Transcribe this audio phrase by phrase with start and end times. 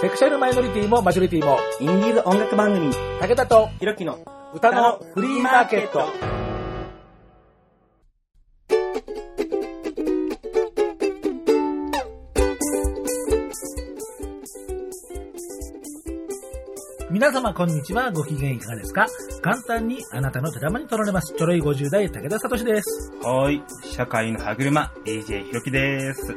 [0.00, 4.18] セクシャルマイノリティもマジョリティも、インディーズ音楽番組、武田とひろきの
[4.54, 6.39] 歌のフリーマーケット。
[17.20, 18.10] 皆様こんにちは。
[18.12, 19.06] ご機嫌いかがですか？
[19.42, 21.34] 簡単にあなたの手玉に取られます。
[21.36, 23.12] ちょろい50代武田聡です。
[23.22, 23.62] はーい。
[23.84, 26.34] 社会の歯車、DJ ひろきです。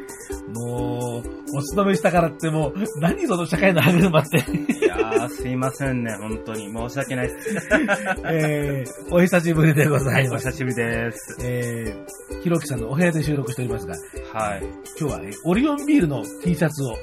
[0.54, 4.40] もう、お勤めしたからってもう、何その社会の歯車って。
[4.40, 6.70] いやー、すいませんね、本当に。
[6.70, 7.70] 申し訳ないです。
[8.28, 10.50] えー、お久しぶりでございます。
[10.50, 11.38] お久しぶりです。
[11.46, 13.96] えー、ひろきさんのお部屋で収録しておりますが、
[14.38, 14.66] はい。
[14.66, 14.68] い
[15.00, 16.98] 今日は、えーオリオンビールの T シャツを、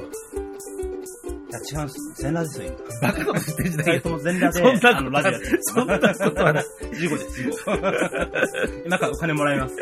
[1.53, 2.23] や、違うんです。
[2.23, 2.73] 全裸ですよ、
[3.03, 3.85] バカなこと言ってんじゃ今。
[3.85, 4.11] ないよ二人と。
[4.11, 5.59] も全裸で、そんなあの、ラジオやってる。
[5.63, 6.65] そんなことはない。
[6.91, 8.85] 15です、15。
[8.87, 9.77] 今からお金もらいます。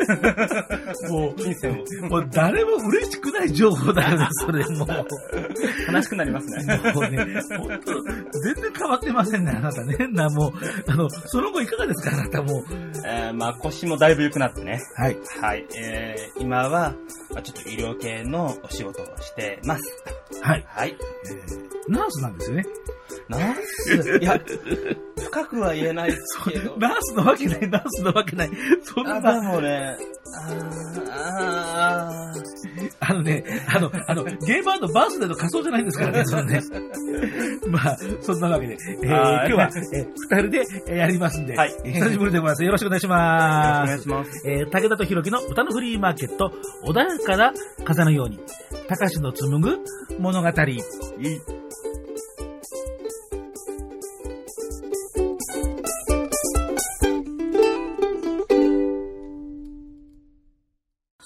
[1.11, 1.83] も金銭を。
[2.07, 5.91] う、もう誰も嬉しくない情報だよね、それもう。
[5.91, 6.81] 悲しくなりますね。
[6.93, 9.95] もうね、本当全然変わってませんね、あなたね。
[10.11, 10.51] な、もう、
[10.87, 12.63] あの、その後いかがですか、あなたもう。
[13.05, 14.79] えー、まあ腰もだいぶ良くなってね。
[14.95, 15.17] はい。
[15.41, 15.65] はい。
[15.77, 16.93] えー、今は、
[17.33, 19.83] まあ、ちょっと医療系のお仕事をしてます。
[20.41, 20.65] はい。
[20.67, 20.97] はい。
[21.49, 21.78] えー it.
[21.89, 22.65] ナースなんですよね。
[23.27, 23.55] ナー
[24.03, 24.17] ス？
[24.21, 24.39] いや、
[25.17, 26.77] 深くは言えないですけど。
[26.77, 28.49] ナースのわけない、ナースのわけない。
[28.83, 29.97] そんあ、でな、もね、
[30.33, 32.33] あーあ
[33.01, 36.61] あのね、あの、あの、ゲーバーのバースデーの仮装じゃないんですからね、そのね。
[37.69, 42.63] まあ、そんなわけで、えーはい今日は、えー二人でえーやりますんで、はいえー久しぶりでございます。
[42.63, 43.89] よろしくお願いします。
[43.89, 44.47] 願いします。
[44.47, 46.51] えー武田とひろきの歌のフリーマーケット、
[46.85, 47.53] 穏やかな
[47.85, 48.39] 風のように、
[48.87, 49.79] 高しの紡ぐ
[50.19, 50.47] 物語。
[50.49, 50.79] いい。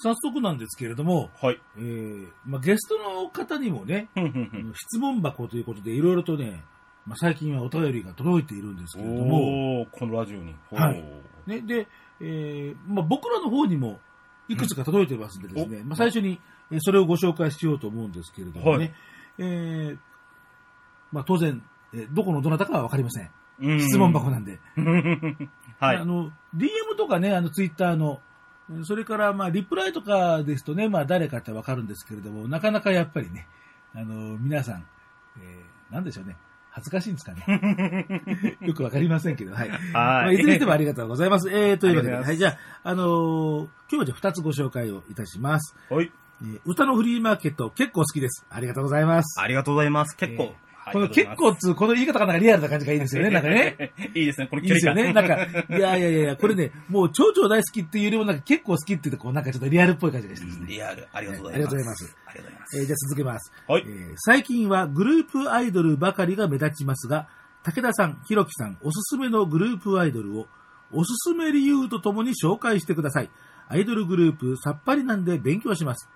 [0.04, 1.60] 早速なんですけれども、はい。
[1.78, 4.08] えーまあ、ゲストの方にもね、
[4.74, 6.62] 質問箱ということでいろいろとね、
[7.06, 10.54] まあ、最近はお便りが届いているんですけれども、このラジオに。
[10.70, 11.02] はい。
[11.46, 11.88] ね、で、
[12.20, 13.98] えーまあ、僕らの方にも
[14.48, 15.88] いくつか届いてますんでですね、うん。
[15.88, 16.38] まあ、最初に
[16.70, 18.94] えーそれをご紹介しようと思うんですけれどもね、はい。
[19.38, 19.98] えー
[21.12, 21.62] まあ、当然、
[21.94, 23.30] えーどこのどなたかはわかりません。
[23.80, 24.58] 質問箱なんで。
[25.78, 25.96] はい。
[25.96, 26.04] あ。
[26.04, 28.20] の、DM とかね、あの、ツイッターの、
[28.84, 33.46] それから、まあ、リプライとかですとね、まあ、誰かってわかるんですけれども、なかなかやっぱりね、
[33.94, 34.86] あの、皆さん、
[35.38, 36.36] えーなんでしょうね。
[36.70, 38.56] 恥ずかしいんですかね。
[38.62, 39.70] よくわかりませんけど、 はい。
[39.92, 41.48] まあ、いずれにしてもありがとうございます。
[41.50, 45.76] えー、 というわけで、はい、じゃあ、あのー今日はじゃあ2つご紹介をいたします。
[45.88, 46.10] はい。
[46.42, 48.44] えー歌のフリーマーケット、結構好きです。
[48.50, 49.40] ありがとうございます。
[49.40, 50.16] ありがとうございます。
[50.16, 50.42] 結構。
[50.42, 53.92] えこの結構っつう、この言い方がなんかリアルな感じがいいですよね、なんかね。
[54.14, 55.12] いいですね、このいいですよね。
[55.12, 55.76] なんか、か。
[55.76, 60.66] いやいやいやこれね、もう超々大好きっていうよりもなんか結構好きって言うと、こうなんかちょっとリアルっぽい感じがしてですね。
[60.68, 61.56] リアル、ありがとうございます。
[61.56, 62.16] ありがとうございます。
[62.26, 62.78] ありがとうございます。
[62.78, 63.52] えーじゃあ続けます。
[63.66, 63.90] はいえ。
[63.90, 67.28] ー最近はグループアイドルばかりが目立ちますが、
[67.62, 70.48] 武田さん、ひろきさん、おすすめのグループアイドルを、
[70.92, 73.30] おすすめ理由とともに紹介してください。
[73.68, 76.08] アイドルグループさっぱりなんで勉強します。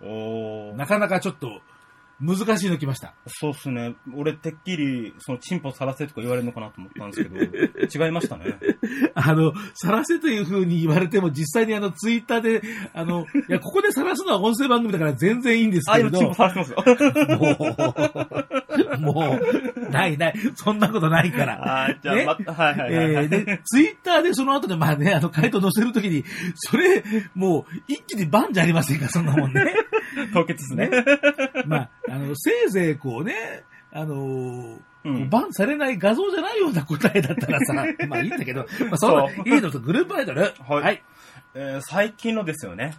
[0.00, 0.76] おー。
[0.76, 1.60] なかなかちょっと
[2.20, 3.14] 難しいの来ました。
[3.26, 3.94] そうっすね。
[4.14, 7.36] 俺、てっきり、その、チンポさらせとか言われるのかなと思ったんですけど、
[8.04, 8.56] 違いましたね。
[9.14, 18.46] あの、さらせという風に言われても実際にあのツイッターで、あの、いや、ここでさらすのは音声番組だから全然いいんですあ、けれど今チンポ、さらせてますよ。
[19.00, 21.84] もう、ないない、そんなことないから。
[21.84, 23.04] あーじゃあ、ねまた、はいはいはい。
[23.14, 27.02] えー、で、ツイッターでその後で、まあね、あの、回答載せるときに、それ、
[27.34, 29.64] もう、一気にバンじゃありませんか、そんなもんね。
[30.32, 31.04] 凍結ですね。
[31.66, 37.72] まあ、あの、せいぜいこうね、あのーうんバンされない画像じゃないような答えだったらさ、
[38.06, 40.52] まあいいんだけど、まあそういいのとグループアイドル。
[40.68, 41.02] はい
[41.54, 42.92] えー最近のですよね。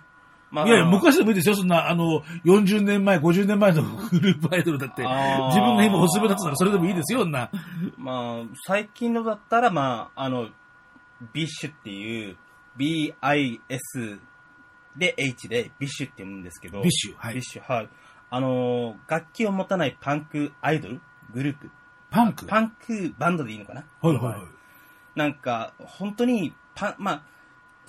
[0.51, 7.49] まいやいや、昔でもいいですよ、そんな、あの、40年前、50年前の グループアイドルだって、自分が今おすすめだったらそれでもいいですよ、そんな。
[7.97, 10.49] まあ、最近のだったら、まあ、あの、
[11.33, 12.37] BiSH っていう、
[12.77, 14.19] B-I-S
[14.97, 17.89] で H で BiSH って言うんですけど、 BiSH はい BiSH、はい。
[18.29, 21.01] あのー、楽器を持たないパンクアイドル？
[21.33, 21.69] グループ？
[22.09, 22.45] パンク？
[22.45, 23.85] パンクバンドでいいのかな？
[24.01, 24.41] はいはいはい。
[25.15, 27.23] なんか、本当に、パン、まあ、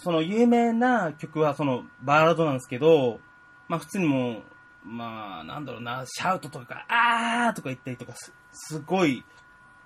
[0.02, 3.20] その有名な曲はそのバラードなんですけど、
[3.68, 4.42] まあ普通にも
[4.84, 9.24] う、まあなんだろうな、シャウトとか、あーとか言ったりとかす、すごい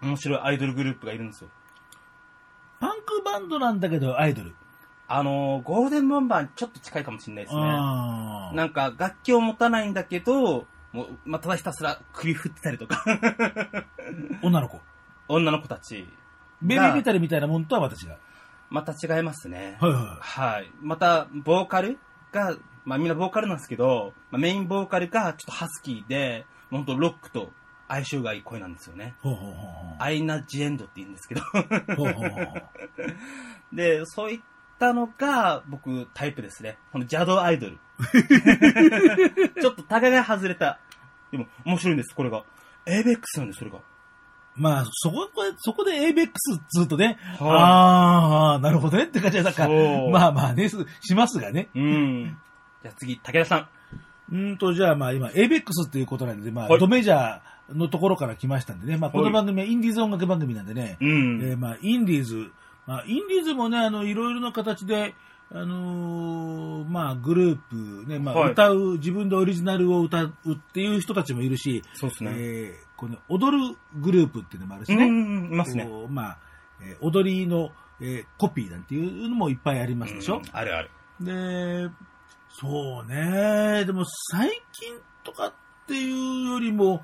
[0.01, 1.51] 面白いアイドルグループがいるんですよ。
[2.81, 4.55] パンクバンドなんだけど、アイドル。
[5.09, 7.63] あのー、ゴールデンボンバーにちょっと近いかもしれないですね。
[7.63, 13.05] なんか楽器を持たないんだけど、もう、まあ、ただひたすら首振ってたりとか、
[14.43, 14.81] 女の子。
[15.29, 16.09] 女の子たち、
[16.63, 18.17] ベビーメタルみたいなもんとはまた違う。
[18.71, 19.77] また違いますね。
[19.81, 20.71] はいははい。
[20.81, 21.99] また、ボーカル
[22.33, 27.51] が、まあみんなボーカルなんですけど、まあ、メインボーカルがちょっとハスキーで、ほんとロックと
[27.89, 29.15] 相性がいい声なんですよね。
[29.21, 29.97] ほうほうほうほう。
[29.99, 31.41] アイナ・ジ・エンドって言うんですけど。
[31.43, 31.63] ほう
[31.97, 32.63] ほうほうほう。
[33.75, 34.41] で、そういっ
[34.79, 36.79] たのが僕タイプですね。
[36.93, 37.79] この邪道アイドル。
[39.61, 40.79] ちょっとタガが外れた。
[41.31, 42.45] でも面白いんです、これが。
[42.87, 43.79] ABEX なんです、それが。
[44.57, 46.31] まあ、そこ、そこで ABEX
[46.71, 51.69] ずっとね、はああ、なるほどねって感じで、なんかまあまあね、すしますがね。
[51.75, 52.39] うん。
[52.83, 53.69] じゃあ次、武田さん。
[54.33, 61.41] うーんと、じゃあまあ今、ABEX っていうことなんで、まあ、はいドメジャーのところから来ましたんでね、まあこの番組はインディーズ音楽番組なんでね、うん。
[61.43, 62.51] えーまあ、インディーズ、
[62.87, 65.15] まあ、インディーズもね、あの、いろいろな形で、
[65.53, 67.59] あのーまあ、グルー
[68.05, 72.33] プ、ね、まあ、はい歌う、自分でオリジナルを歌うっていう人たちもいるし、そうですね。
[72.35, 75.89] えーこの踊るグループっていうのもあるしね、うん、いますね。
[76.09, 76.39] まあ、
[76.83, 77.71] えー踊りの、
[78.01, 80.37] えーコピーなんていうのもいっぱいありますでしょ？
[80.37, 80.43] うん。
[80.53, 80.91] あるある。
[81.21, 81.89] で、
[82.51, 84.95] そうね、でも最近
[85.25, 85.53] とかっ
[85.87, 87.03] ていうよりも、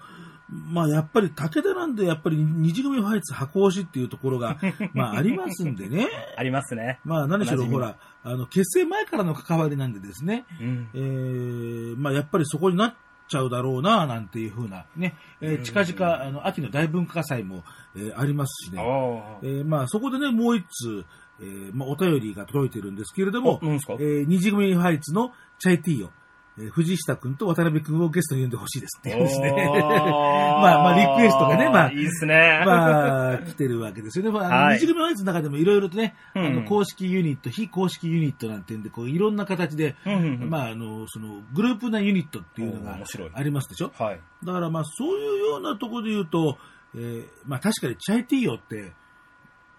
[0.48, 4.58] まあやっぱり武田なんでやっぱり二次組ファイツ箱押しっていうところが、
[4.92, 6.08] まあありますんでね。
[6.36, 7.00] ありますね。
[7.04, 10.88] まあ何しろほら、あの結成前からの関わりなんでですね、うん。
[10.94, 12.94] えーまあやっぱりそこになっ
[13.32, 17.64] ちゃうだろうな、なんていうふうなね、えー近々あの秋の大文化祭も、
[17.96, 18.80] えーありますしね。
[18.80, 21.04] あえーまあそこでね、もう一通、
[21.40, 23.58] えーまあお便りが届いてるんですけれども
[23.94, 26.10] えー、二次組ファイツのチャイティーを、
[26.58, 29.52] えー藤下くんと渡辺くんをゲストに呼んでほしいですってですね。
[29.72, 32.62] まあまあリクエストがねまあいいですね。
[32.66, 34.30] まあ、来てるわけですよね。
[34.30, 42.98] まあ、はい二次組ファイツの中でもいろいろとね、うんあの公式ユニット、非公式ユニットなんていうんで、こういろんな形で、うんうんうんまあ、あの、その、グループなユニットっていうのが
[43.34, 43.90] ありますでしょ？
[43.98, 44.20] はい。
[44.44, 46.58] だからまあ、そういうようなところで言うと、
[46.94, 48.92] えーまあ確かにチャイティーヨって、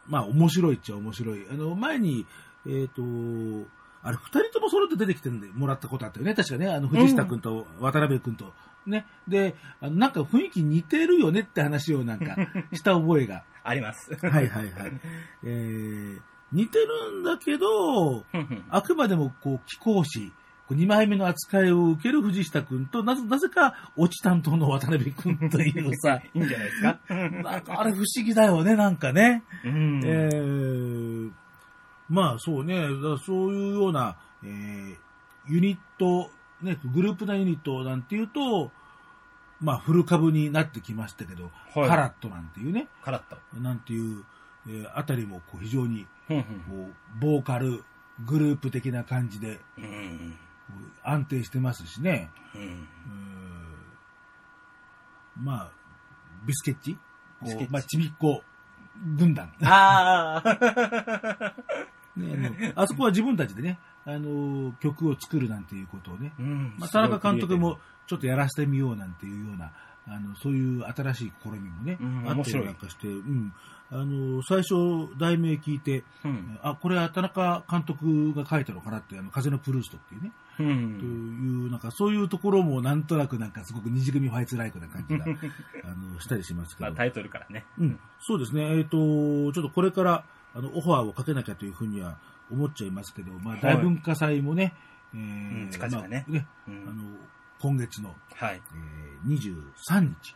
[0.07, 1.45] まあ面白いっちゃ面白い。
[1.51, 2.25] あの、前に、
[2.67, 3.01] えっ、と、
[4.03, 6.33] あれ、二人とも揃って出てきてもらったことあったよね。
[6.33, 8.53] 確かね、あの、藤下くんと渡辺くんと。
[8.85, 9.05] ね。
[9.27, 12.35] で、あのなんか雰囲気似てるよねって話をなんか
[12.73, 13.43] した覚えが。
[13.63, 14.13] あります。
[14.15, 14.71] はいはいはい。
[15.43, 16.19] えー、
[16.51, 18.25] 似てるんだけど、
[18.69, 20.31] あくまでもこう、貴公子、
[20.69, 26.99] 2枚目の扱いを受ける藤下くんと、なぜ、なぜか、落ち担当の渡辺くんというさ、 いいんじゃないですか。
[27.09, 29.43] なんかあれ不思議だよね、なんかね。
[29.63, 30.01] うん。
[30.03, 31.12] えー、
[32.13, 32.85] まあそうね、
[33.25, 34.97] そういうような、えー、
[35.47, 36.29] ユニット、
[36.61, 38.71] ね、グループなユニットなんていうと、
[39.59, 43.35] まあフル株になってきましたけど、はいカラットなんていうね、カラッと。
[43.59, 44.23] なんていう、
[44.67, 46.39] えーあたりもこう非常にこう
[47.19, 47.83] ボーカル、
[48.27, 49.59] グループ的な感じで
[51.03, 52.29] 安定してますしね。
[52.53, 52.87] うん。
[55.35, 55.71] まあ、
[56.45, 56.95] ビスケッチ？
[57.41, 58.43] ビスケッチまあ、ちびっこ
[59.17, 59.51] 軍団。
[59.63, 61.53] ああ。
[62.15, 69.71] ね、あそこは自分たちでね、あのー曲を作るなんていうことをね、うんまあ、田中監督もちょっとやらせてみようなんていうような、
[70.07, 73.53] あのそういう新しい試みもね、うんあったりなんかして、うん、
[73.91, 76.59] あのー最初、題名聞いて、うん。
[76.63, 80.57] あ、これは田中監督が書いたのかなって、あの、風のプルーストっていうね、う。
[80.57, 85.25] というんなんかそういうところもなんとなくなんかすごく二次組ファイツライクな感じが、
[85.85, 86.89] あの、したりしますけど。
[86.89, 87.65] まあタイトルからね。
[87.77, 88.77] うん、そうですね。
[88.77, 92.17] えっ、と、ちょっとこれから、あの、オファーをかけなきゃというふうには
[92.51, 94.73] 思っちゃいますけど、まあ、はい大文化祭もね、
[95.13, 97.03] えうんー近々ねまあうんあの、
[97.59, 98.61] 今月の、はい。
[98.75, 99.37] えー、
[99.89, 100.35] 23日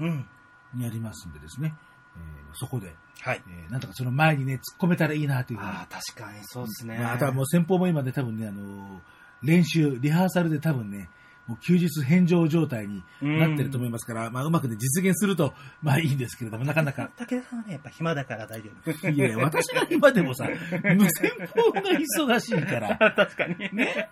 [0.00, 0.26] うん。
[0.74, 1.74] にありますんでですね、
[2.16, 3.42] えーそこで、はい。
[3.48, 5.70] えーなんとかその前にね、突っ込めたらいいなというふうに。
[5.70, 6.98] ああ、確かにそうですね。
[6.98, 9.00] まあ、あとはもう先方も今ね、多分ね、あの、
[9.42, 11.08] 練習、リハーサルで多分ね、
[11.46, 17.10] もう休日返上状態になってると思いますから、まあ、うまくね、実現すると、まあいいんですけれども、なかなか。
[17.18, 19.08] 武田さんはね、やっぱ暇だから大丈夫。
[19.10, 20.48] いやいや、私が今でもさ、
[20.82, 22.96] 無先方が忙しいから。
[23.14, 23.56] 確かに。
[23.72, 24.10] ね。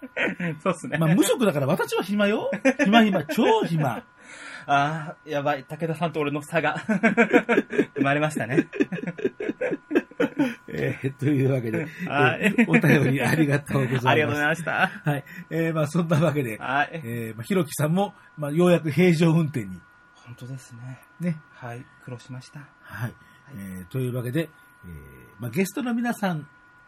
[0.62, 0.98] そうっすね。
[0.98, 2.50] まあ無職だから私は暇よ。
[2.84, 4.02] 暇暇、超暇。
[4.66, 5.64] ああ、やばい。
[5.64, 6.76] 武田さんと俺の差が
[7.96, 8.68] 生まれましたね。
[10.68, 14.08] えーというわけで、 はいえーお便りありがとうございます。
[14.08, 14.88] ありがとうございました。
[15.04, 15.24] はい。
[15.50, 16.90] えーまあそんなわけで、はい。
[17.04, 19.80] えーまあひろきさんも、まあようやく平常運転に、
[20.14, 21.00] 本当ですね。
[21.20, 21.36] ね。
[21.54, 21.84] はい。
[22.04, 22.60] 苦労しました。
[22.82, 23.14] はい。
[23.56, 24.48] えーというわけで、
[24.84, 24.92] えー
[25.40, 26.46] まあゲストの皆さん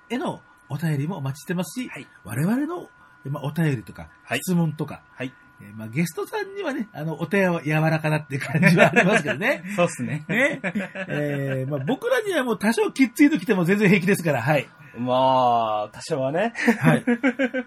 [0.09, 2.89] へのお便りもお待ちしてますし、はい我々の、
[3.27, 5.33] まあ、お便りとか、はい質問とか、はい。
[5.64, 9.62] えーまあ、ゲストさんにはね、あの、お手は柔らかなっていう感じはありますけどね。
[9.76, 10.25] そうっすね。
[10.28, 10.61] ね。
[11.09, 14.68] えーまあ、僕らにはもう多少きっついときても全然平気ですから、はい。
[14.99, 16.52] まあ、多少はね。
[16.78, 17.04] はい。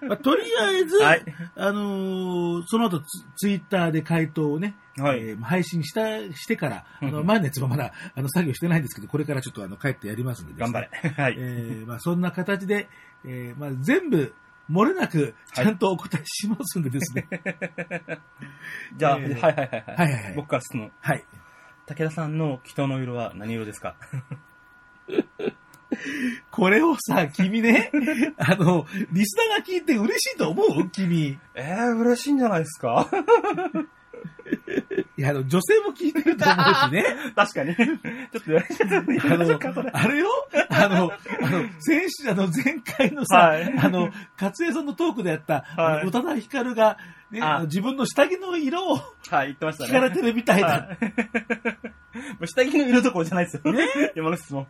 [0.07, 1.21] まあ、とりあえず、はい
[1.55, 10.89] あのーその後ツツイッターで回答をね、はいえー配信した、してから、あの、やつもまだ、あの、作業してないんですけど、これからちょっとあの、帰ってやりますんでね頑張れ。
[11.09, 11.35] はい。
[11.37, 12.87] えーまあ、そんな形で、
[13.25, 14.33] えーまあ、全部、
[14.69, 17.27] 漏れなく、ちゃんとお答えしますんでですね。
[18.97, 19.83] じゃあ、えーはいはいはい。
[19.97, 20.91] はいはいはい僕から質問。
[20.99, 21.23] はい。
[21.85, 23.95] 武田さんの人の色は何色ですか？
[26.51, 27.91] これをさ、君ね、
[28.37, 30.89] あの、リスナーが聞いて嬉しいと思う？
[30.89, 31.39] 君。
[31.55, 33.07] えー、嬉しいんじゃないですか？
[35.17, 37.03] いや、あの、女性も聞いてると思うしね。
[37.35, 37.75] 確かに。
[37.75, 37.89] ちょっ
[39.59, 40.27] とあの、あれよ？
[40.85, 46.97] あの、あの、先週、あの、前回のさ、はいあの、勝江さんのトークでやった、はい宇多田ヒカルが、
[47.31, 48.95] ね、自分の下着の色を
[49.29, 49.89] はい、言ってましたね。
[49.89, 50.67] 聞かれてるみたいだ。
[50.67, 50.97] はい
[52.45, 53.71] 下着の色どころじゃないですよ。
[53.71, 54.67] ね今の質問。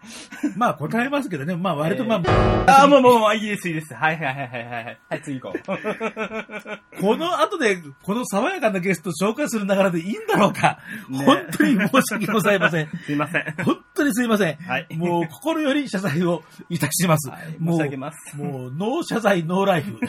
[0.55, 3.93] まあ答えますけどね、まあ割とまあ、あー、もうもうもう、いいです、いいです。
[3.93, 4.99] はいはいはいはいはいはい。
[5.09, 5.61] はい、次行こう。
[7.01, 10.79] この後で、この爽やかなゲスト紹介する流れでいいんだろうか。
[11.09, 12.89] ね本当に申し訳ございません。
[13.05, 13.55] すいません。
[13.63, 14.55] 本当にすいません。
[14.55, 17.29] はいもう心より謝罪をいたします。
[17.29, 19.99] はい申し上げますもう、ノー謝罪、ノーライフ。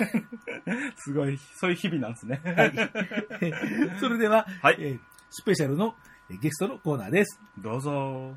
[0.96, 2.40] すごい、そういう日々なんですね。
[4.00, 4.98] それでは、はいえー
[5.30, 5.94] スペシャルの
[6.30, 7.38] えーゲストのコーナーです。
[7.58, 8.34] どうぞ。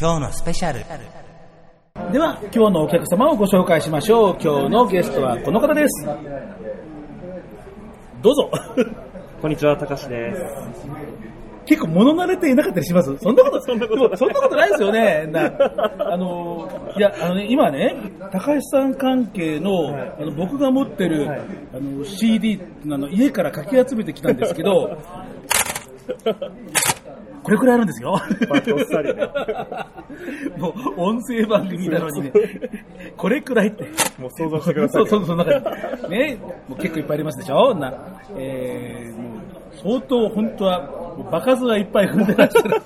[0.00, 0.84] 今日のスペシャル
[2.12, 4.38] では、今日のお客様をご紹介しましょう。
[4.40, 6.06] 今日のゲストはこの方です。
[8.22, 8.50] どうぞ。
[9.42, 11.37] こんにちは、たかしです。
[11.68, 13.14] 結構物慣れていなかったりします？
[13.18, 15.26] そんなこと、そんなこと、そんなことないですよね。
[15.30, 15.52] な
[15.98, 17.94] あの、いや、あのね、今ね、
[18.32, 21.40] 高橋さん関係の、あの僕が持ってる、はい
[21.74, 24.96] あの CD あの家からかき集めてきたんですけど、
[27.42, 28.12] これくらいあるんですよ。
[30.58, 32.32] もう音声番組なのにね、
[33.16, 33.84] これくらいって。
[34.18, 35.06] もう想像してください。
[35.06, 35.58] そうそう、その中
[36.08, 36.10] に。
[36.10, 37.74] ね、もう結構いっぱいありますでしょ？
[37.74, 37.92] な、
[38.36, 39.47] えー、もう
[39.82, 42.82] 相当本当は、場数はいっぱい踏んでらっしゃる。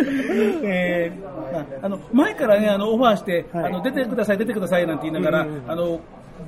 [0.64, 6.00] えーまあ、あの前からねあのオファーして、はいあの出てください出てくださいなんて言いながら、うんうんうんあの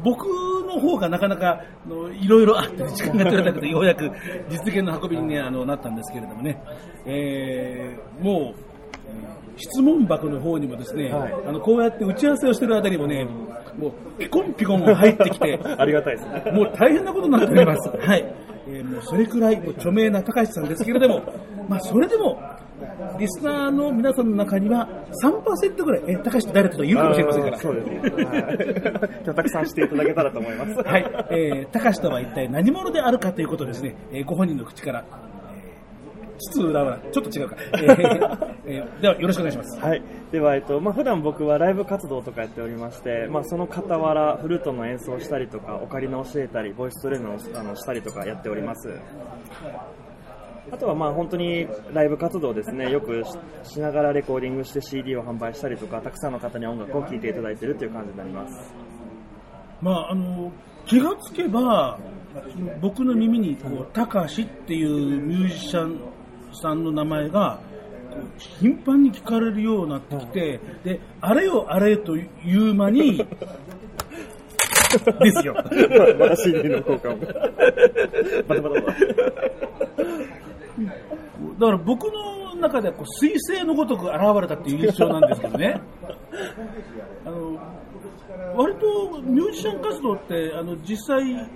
[0.03, 0.25] 僕
[0.67, 4.11] の方がなかなかあのいろいろあって時間が取れなくて ようやく
[4.49, 6.59] 実現の運びに、ね、あのなったんですけれどもね、
[7.05, 8.53] えーもうえー
[9.59, 13.29] 質問箱の方にもですね、はいあのこうやって打ち合わせをしてるあたりもね
[13.79, 16.53] もうピコンピコン入ってきて ありがたいですね。
[16.53, 17.91] もう大変なことになっております。
[17.99, 18.25] はい。
[18.69, 21.23] えーもうそれくらい著名な高橋さんですけれども、
[21.69, 22.41] まあそれでも、
[23.19, 24.89] リスナーの皆さんの中には
[25.23, 27.59] 3%ぐらい、え、高橋って誰って人いるかもしれませんから。
[27.59, 27.99] そうですね。
[28.01, 28.11] はい。
[29.25, 30.83] 今日たくさんしていただけたらと思います。
[30.83, 31.27] はい。
[31.31, 35.32] えー、高橋とは一体何者であるかということをですね、えーご本人の口から、えー、
[37.13, 37.57] ちょっと違うか。
[37.75, 39.81] えーえーではよろしくお願いします。
[39.81, 40.03] はい。
[40.31, 48.89] では、えっと、まあ、普段僕はライブ活動とかやっておりまして、まあ、その傍ら、フルートの演奏をしたりとか、オカリナを教えたり、ボイストレーナーをあのしたりとかやっております。
[50.71, 53.25] あとはまあ本当にライブ活動ですね、よく
[53.65, 58.75] ししながらレコーディングして CD を販売したりとか、たくさんの方に音楽を聴いていただいているという感じになります。
[59.81, 60.53] まあ、あの
[60.87, 61.99] 気がつけば
[62.81, 65.99] 僕の耳にこう「たかし」っていうミュージシャン
[66.61, 67.61] さんの名前が
[68.61, 73.19] 頻繁に聞かれるようになってきて、であれよあれという間に
[75.23, 75.55] ですよ。
[75.55, 75.63] ま
[76.29, 77.17] だ CD の効果も。
[77.17, 79.01] バタバタバタ。
[81.59, 85.81] だから僕の中ではこう彗星のごとく現れたっていう印象なんですけどね。
[87.25, 87.59] あの
[88.57, 91.49] 割とミュージシャン活動ってあの実際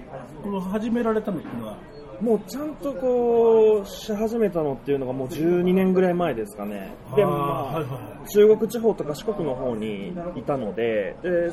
[0.42, 1.76] この始められたのっていうのは
[2.20, 6.94] もうちゃんとこう、し始めたのっていうのがもう12年ぐらい前ですかね。
[7.14, 7.84] で、まあ、
[8.28, 11.50] 中国地方とか四国の方にいたので、で、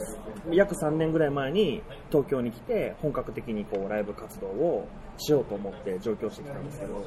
[0.52, 7.06] 約3年ぐらい前に東京に来て、本格的にこう、ライブ活動をしようと思って上京してきたんですけど、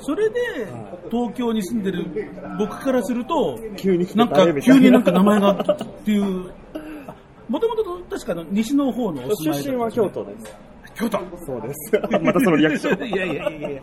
[0.00, 0.40] それで
[1.10, 2.06] 東京に住んでる
[2.58, 5.64] 僕からすると急になんか急になんか名前がっ
[6.04, 6.52] ていう
[7.48, 10.56] もともと確かの西の方のお住まい出身は京都です。
[10.94, 11.92] 京都そうです。
[12.22, 13.08] またそのリアクション。
[13.08, 13.80] いやいやいやいやい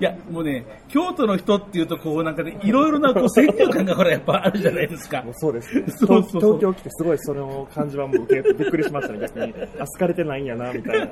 [0.00, 5.84] やもうね京都の人っていうとこうなんかねいろいろなこう先入観がほらやっぱあるじゃないですかもうそうですね。
[5.88, 9.54] そうそう東京来てすごいその感じはもう受けびっくりしましたね、逆に。
[9.78, 11.06] あ、好かれてないんやな、みたいな。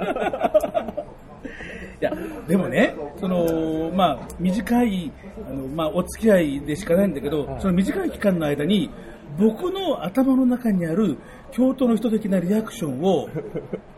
[2.00, 2.12] いや、
[2.49, 5.12] でもね、その、まあ、短い、
[5.49, 8.91] あの、まあ、お付き合いでしかないんだけど、その短い期間の間に、
[9.38, 11.17] 僕の頭の中にある
[11.52, 13.29] 京都の人的なリアクションを、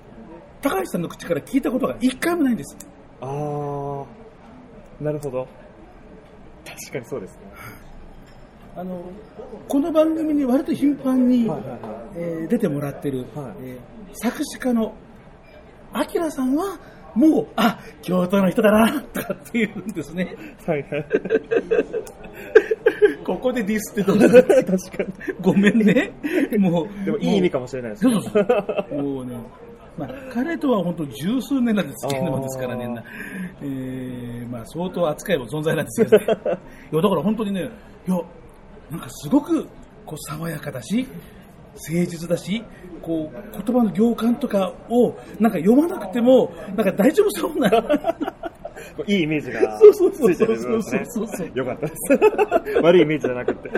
[0.64, 2.74] 高橋さんの口から聞いたことが一回もないんです。
[3.20, 4.06] あー、
[4.98, 5.46] なるほど。
[6.64, 7.40] 確かにそうですね。
[8.74, 9.04] あの、
[9.68, 11.80] この番組に割と頻繁に、はいはいはい
[12.16, 14.94] えー出てもらってる、はいえー作詞家の、
[15.92, 16.78] アキラさんは、
[17.14, 20.34] もう、あ、京都の人だな、とかって言うんですね。
[20.66, 21.06] はいはい。
[23.24, 25.12] ここでディスってどうだ 確かに。
[25.40, 26.12] ごめんね。
[26.58, 27.04] もう。
[27.04, 28.12] でもいい意味かもしれないですね。
[28.14, 28.46] そうそう
[28.90, 29.02] そう。
[29.02, 29.36] もうね、
[29.96, 33.04] まあ、彼とは本当十数年なんですけれどもですからね、
[33.62, 36.24] えー、まあ、相当扱いも存在なんですけどね。
[36.92, 37.70] いや、だから本当にね、
[38.06, 38.20] いや、
[38.90, 39.64] なんかすごく、
[40.04, 41.06] こう、爽やかだし、
[41.74, 42.62] 誠実だし、
[43.02, 47.70] こう、言葉の行間とかを、なんか読まなくても、なんか大丈夫そうな。
[49.06, 49.82] いいイメージがつ
[50.30, 51.50] いてる部分ですねそうそうそう。
[51.54, 52.78] よかったです。
[52.82, 53.70] 悪いイメージじゃなくて。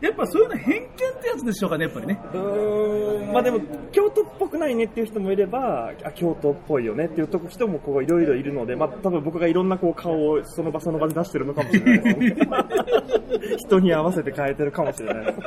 [0.00, 2.20] やっぱそういうの偏見ってやつでしょうかね、やっぱりね。
[2.32, 3.60] うーんまあでも、
[3.92, 13.56] 京都っぽくないねっていう人もいれば、あ京都っぽいよねっていう人もこういろいろいるので、まあ多分僕がいろんなこう顔をその場その場で出してるのかもしれないですね。
[13.58, 15.38] 人に合わせて変えてるかもしれないです。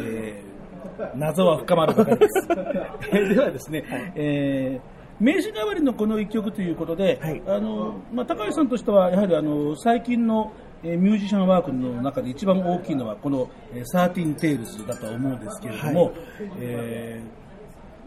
[0.00, 0.56] えー
[1.14, 2.48] 謎は深まるばかりです。
[2.48, 2.54] で
[3.38, 10.52] はですね、えー名刺代わりのこの一曲ということで、はいあのまあ、高橋さんとしては、やはりあの最近の、
[10.82, 16.14] えーミュージシャンワークの中で一番大きいのは、この、えー、13 Tales だとは思うんですけれども、はい
[16.60, 17.46] えー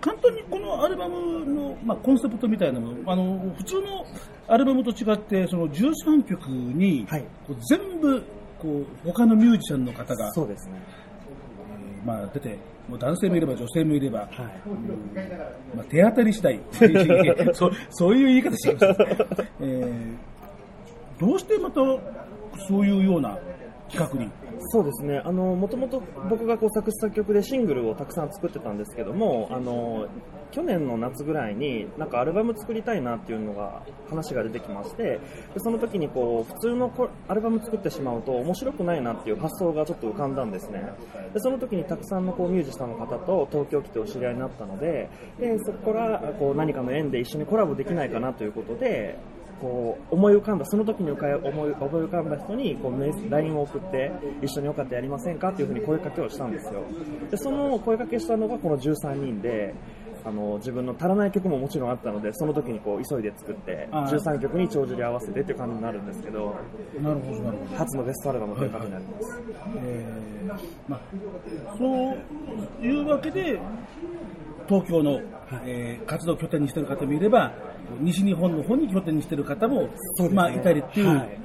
[0.02, 4.06] 簡単にこのアルバムの、まあ、コンセプトみたいなのもあの普通の
[4.48, 8.24] アルバムと違ってその13曲に、はいこう全部
[8.60, 10.82] こう他のミュージシャンの方がそうですね。
[12.00, 12.58] えーまあ、出て、
[12.88, 14.30] もう男性もいれば女性もいれば、はい。
[15.76, 16.60] まあ、手当たり次第
[17.54, 20.30] そうそういう言い方してました、えー
[21.20, 21.82] どうしてまた
[22.68, 23.38] そういうような
[23.90, 24.30] 企画に、
[24.72, 30.08] そうですね、あのもともと僕がこう作詞作曲でシングルをたくさん作ってたんですけども、あの
[30.52, 35.20] 去年の夏ぐらいになんかアルバム作りたいなっていうのが話が出てきまして、で
[35.58, 36.92] その時にこう普通の
[37.28, 40.84] アルバム作ってしまうと面白くないなっていう発想がちょっと浮かんだんですね。
[41.34, 49.18] でその時にたくさんのこうミュージシャンの方と東京来てお知り合いになったので、でそこからこう何かの縁で一緒にコラボできないかなということで。
[49.62, 54.12] こう思い浮かんだその時に思い思い浮かんだ人にこう LINE を送って
[54.42, 56.84] 一緒によかったらやりませんかっていうふうに声かけをしたんですよ。
[57.30, 59.74] でその声かけしたのがこの13人で
[60.26, 66.56] あの自分の足らない曲ももちろんあったのでその時にこう急いで作ってあー13曲に帳尻合わせてっていう感じになるんですけど
[67.02, 67.78] なるほど、なるほど。
[67.78, 69.42] 初のベストアルバムという感じになります。
[69.78, 71.00] えーまあ、
[71.78, 72.14] そ
[72.82, 73.60] ういうわけで、
[74.68, 75.22] 東京の、
[75.66, 77.54] えー活動拠点にしている方もいれば、
[78.00, 79.90] 西日本の方に拠点にしている方も、ね。
[80.32, 81.40] まあ、いたりっていう、はい。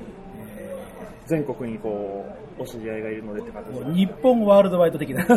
[1.26, 3.64] 全国にこうお知り合いがいるのでって感
[3.94, 5.26] じ日本ワールドワイド的な。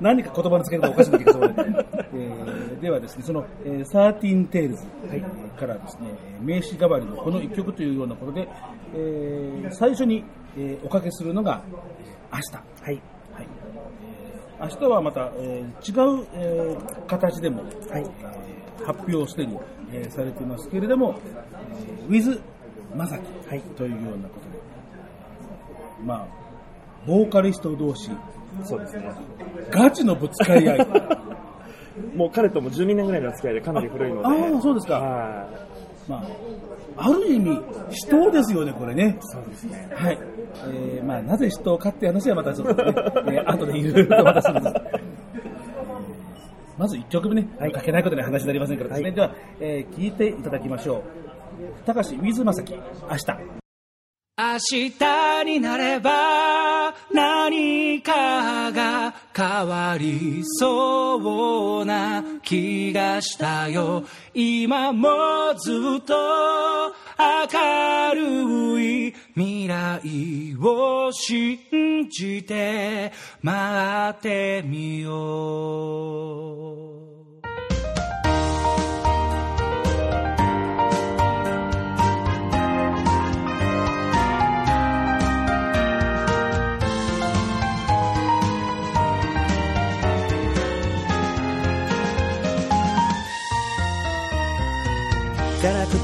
[0.00, 4.76] 何か言葉の付け方おかしいんだけど、それえーではですね、その、えー、13 Tales
[5.58, 6.08] からですね、
[6.40, 8.48] 名詞代わりのこの一曲というようなことで、
[8.94, 10.24] えー最初に、
[10.56, 12.54] えーおかけするのが、えー明日。
[12.84, 12.94] はい。
[13.34, 13.48] はい。
[14.60, 18.02] えー明日はまた、えー違う、えー形でも、はい。
[18.02, 19.56] えー発表すでに、
[19.92, 21.14] えーされていますけれども、
[22.08, 22.40] えー With
[22.96, 23.60] まさきはい。
[23.76, 24.34] というようなこ
[26.04, 26.26] まあ、
[27.06, 28.10] ボーカリスト同士、
[28.64, 29.10] そうですね
[29.70, 30.86] ガチのぶつかり合い。
[32.16, 34.94] もう彼とも12年ぐらいの付き合いでかなり古いのでああ、そうですか。
[35.00, 35.46] は
[36.08, 36.16] ま
[36.96, 37.60] あ、ある意味、
[37.90, 39.18] 死闘ですよね、これね。
[39.20, 40.18] いそうですねはい。
[40.68, 42.92] えーまあ、なぜ死闘かって話はまたちょっとね、
[43.36, 44.74] えー後でいろいろとまたするんです。
[44.76, 45.00] えー
[46.78, 49.04] まず1曲目ね、はいかけないことには話になりませんからですね。
[49.08, 51.02] はいでは、えー聞いていただきましょう。
[51.86, 52.78] 高橋まさき、明
[53.16, 53.61] 日。
[54.38, 64.06] 明日になれば何かが変わりそうな気がしたよ。
[64.32, 65.10] 今も
[65.62, 66.14] ずっと
[67.18, 75.10] 明るい未来を信じて待ってみよ
[77.10, 77.11] う。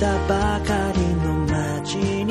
[0.00, 2.30] ガラクタばかりの街に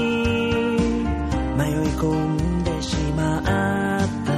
[1.57, 3.43] 迷い込んでしまっ
[4.25, 4.33] た。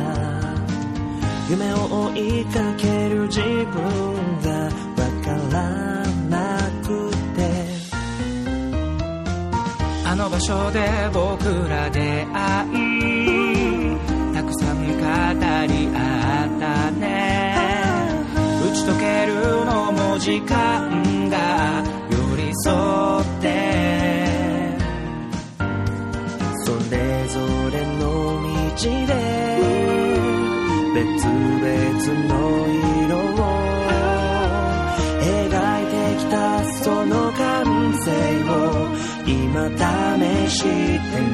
[1.49, 1.77] 夢を
[2.13, 4.69] 追いかける自分がわ
[5.23, 5.57] から
[6.29, 7.39] なくて。
[10.05, 10.79] あの場所で
[11.13, 13.97] 僕ら出会い
[14.33, 17.55] たくさん語り合ったね。
[18.71, 21.98] 打ち解けるのも時間が
[22.61, 22.69] そ
[26.91, 27.39] れぞ
[27.71, 28.03] れの
[28.75, 29.13] 道で
[30.93, 31.33] 別々
[32.27, 32.31] の
[33.05, 33.39] 色を
[35.21, 35.23] 描
[35.83, 36.35] いてきた
[36.83, 37.37] その感
[37.97, 38.07] 性
[38.43, 38.51] を
[39.25, 40.67] 今試して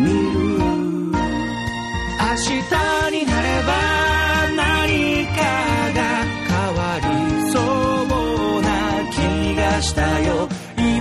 [0.02, 0.36] みる。
[2.18, 2.54] 明日
[3.12, 3.70] になれば
[4.56, 5.40] 何か
[5.96, 5.98] が
[6.48, 7.04] 変わり
[7.52, 8.68] そうな
[9.12, 9.16] 気
[9.56, 10.55] がしたよ。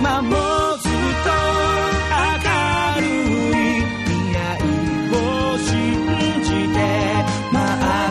[0.05, 0.11] 明
[3.01, 4.37] るい未来
[5.09, 5.65] を信
[6.43, 6.77] じて
[7.51, 7.57] 待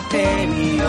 [0.05, 0.15] って
[0.47, 0.87] みよう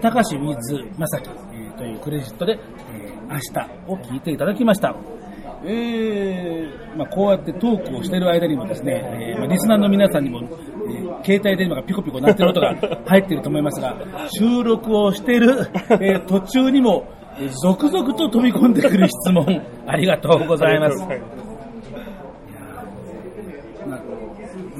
[0.00, 2.58] 高橋ウィズ正樹、えーというクレジットで、
[2.92, 4.96] えー明日を聞いていただきました。
[5.64, 10.48] えーまあ、こうやってトークをしている間にもですね、えー、リスナーの皆さんにも、
[11.24, 12.74] 携帯電話がピコピコ鳴ってる音が
[13.06, 13.96] 入っていると思いますが、
[14.30, 17.06] 収録をしている、えー途中にも、
[17.38, 21.06] えー続々と飛び込んでくる質問、ありがとうございます。
[23.86, 24.00] まあ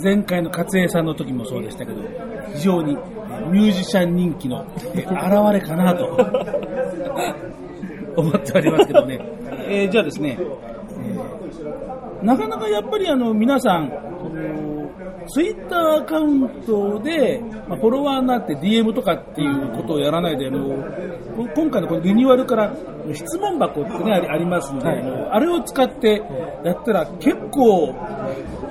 [0.02, 2.00] 前回の勝栄さんの時もそうでしたけど、
[2.54, 6.04] 非常にえーミュージシャン人気のえー現れかなと
[8.16, 9.18] 思っておりますけどね。
[9.68, 10.48] えーじゃあですね、えー
[12.24, 13.92] なかなかやっぱりあの皆さん、
[15.28, 20.68] ツイッターアカウントで、まあ、フォロワーになって DM とかっていうことをやらないで、あの
[21.36, 22.74] こ今回のこのリニューアルから
[23.12, 26.22] 質問箱ってね、ありますんで、あのあれを使って
[26.64, 27.94] やったら結構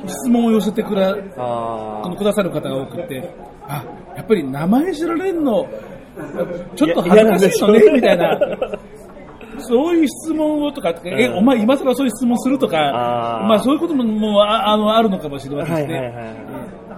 [0.06, 3.30] 質問を寄せてくらあこのくださる方が多くて、
[3.68, 3.84] あ、
[4.16, 5.68] やっぱり名前知られるの、
[6.76, 8.40] ちょっと恥ずかしいのね、みたいな。
[9.60, 12.78] そういう質問をとか、え、うんお前今更そういう質問するとか、
[13.48, 16.14] まあそういうことももうああのあるのかもしれませんしね。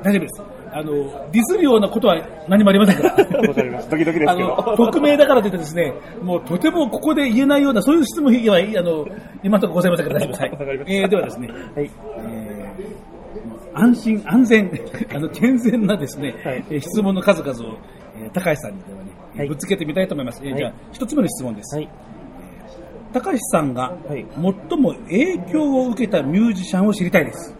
[0.04, 0.41] 大丈夫です。
[0.72, 0.93] あの、
[1.32, 2.15] ディスるようなことは
[2.48, 3.15] 何もありませんから。
[3.15, 3.48] あ。
[3.48, 3.89] わかります。
[3.89, 4.48] ドキドキですあけど。
[4.50, 9.06] の、匿名だからといってですね、もうとてもここで言えないような、そういう質問は、あの、
[9.43, 10.41] 今のところございませんから大丈夫です。
[10.41, 10.52] はい
[10.88, 11.89] えーではですね、はい。
[12.19, 13.10] えー
[13.72, 14.72] 安心、安全、
[15.15, 17.78] あの、健全なですね、はいえー質問の数々を、
[18.22, 18.78] えー高橋さんに
[19.36, 20.41] ね、ぶつけてみたいと思います。
[20.43, 21.76] えーはいじゃあ、一つ目の質問です。
[21.76, 21.89] はい。
[23.12, 24.26] 高橋さんがはい
[24.69, 27.56] 最も影響を受けたミュージシャンを知りたいです。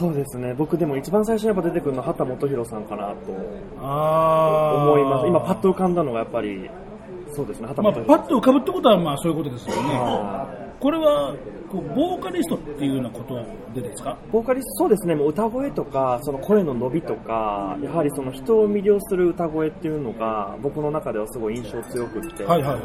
[0.00, 0.54] そうですね。
[0.54, 3.14] 僕でも一番最初にやっぱ出てくるのは畑基博さんかなと
[3.78, 5.26] あ思います。
[5.26, 6.70] 今パッと浮かんだのがやっぱり、
[7.32, 7.66] そうですね。
[7.66, 9.82] 畑まあ、基博パッと浮かぶってことは、まあ、そういうことですよね。
[9.92, 10.48] あ
[10.80, 11.34] これは、
[11.70, 13.36] こうボーカリストっていうようなこと
[13.72, 14.18] でですか？
[14.28, 15.14] ーボーカリスト、そうですね。
[15.14, 22.82] もう歌声とか、その声の伸びとか、やはりその人を魅了する歌声っていうのが、僕の中ではすごい印象強くって、はいはいはい。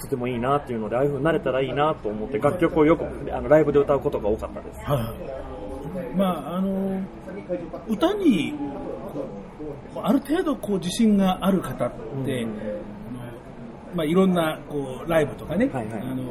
[0.00, 4.80] とてもいいなっていうので、ああいう風になれたらいいなと思って、楽曲をよくあのライブで歌うことが多かったです。
[4.84, 6.16] はいはい。
[6.16, 7.02] まあ、あの、
[7.88, 8.54] 歌に、
[9.96, 11.92] ある程度こう自信がある方っ
[12.24, 12.56] て、うん
[13.94, 16.22] まあ、いろんなこうライブとかね、はいはいあの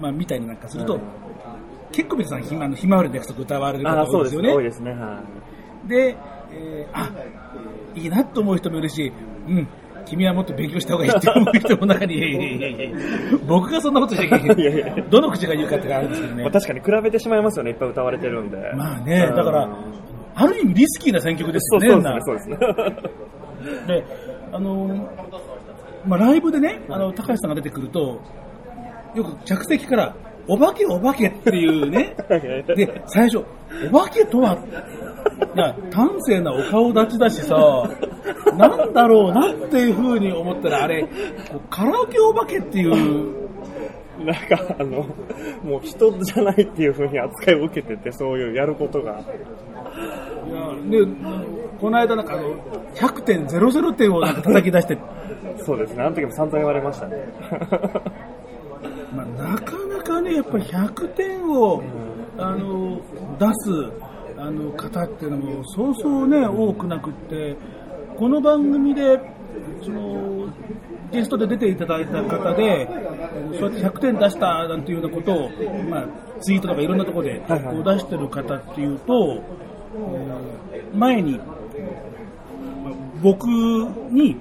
[0.00, 1.02] まあ、見たりなんかすると、はい
[1.92, 4.52] 結構皆さんひまあのひまわりの約束歌われる方ああ、そうですすね。
[4.52, 4.54] 多いでよね。
[4.54, 4.90] 多いですね。
[4.92, 5.22] は
[5.88, 6.16] で、
[6.52, 7.10] えーあ、
[7.96, 9.12] いいなと思う人もいるし、
[9.48, 9.68] うん、
[10.04, 12.94] 君はもっと勉強した方がいいって思う人も中に、
[13.46, 16.36] 僕がそんなことしちゃいけないどの口が言うかってあるんですけどい。
[16.36, 16.52] ねまあ、。
[16.52, 17.70] 確かに比べてしまいますよね。
[17.70, 18.56] いっぱい歌われてるんで。
[18.76, 19.68] まあね、うんだから、
[20.34, 22.56] ある意味リスキーな選曲ですよね、そうですね。
[22.56, 22.86] なそうで
[23.78, 23.86] すね。
[23.86, 24.04] で、
[24.52, 25.10] あの、
[26.06, 28.20] まあ、ライブでね、あの、高橋さんが出てくると、
[29.14, 30.14] よく客席から、
[30.48, 32.16] お化けお化けっていうね、
[32.74, 33.44] で、最初、
[33.92, 34.58] お化けとは、
[35.54, 37.56] いや、端正なお顔立ちだしさ、
[38.56, 41.06] なんだろうなっていう風に思ったら、あれ、
[41.68, 43.40] カラオケお化けっていう、
[44.24, 45.06] なんか、あの、
[45.62, 49.12] もう人じゃないっていう風に扱いを受けてて、そういうやることが。
[49.12, 49.14] い
[50.52, 51.06] やで、
[51.80, 52.54] この間なんかあの、
[52.94, 54.98] 100点、00点をなんか叩き出して、
[55.58, 56.02] そうですね。
[56.02, 57.16] あの時も散々言われましたね。
[59.14, 61.82] まあ、なかなかね、やっぱり100点を、
[62.38, 63.00] あの
[63.38, 63.92] 出す
[64.38, 67.56] あの方っていうのもそうそうね、多くなくって、
[68.16, 69.20] この番組で、
[69.82, 70.48] その
[71.12, 72.88] ゲストで出ていただいた方で、
[73.58, 75.50] そうやって100点出したなんていうようなことを、
[75.88, 76.06] まあ、
[76.40, 79.42] ツイートとかいろんなところで出してる方っていうと、
[79.92, 80.60] えー
[80.94, 81.40] 前に、
[83.22, 84.36] 僕に、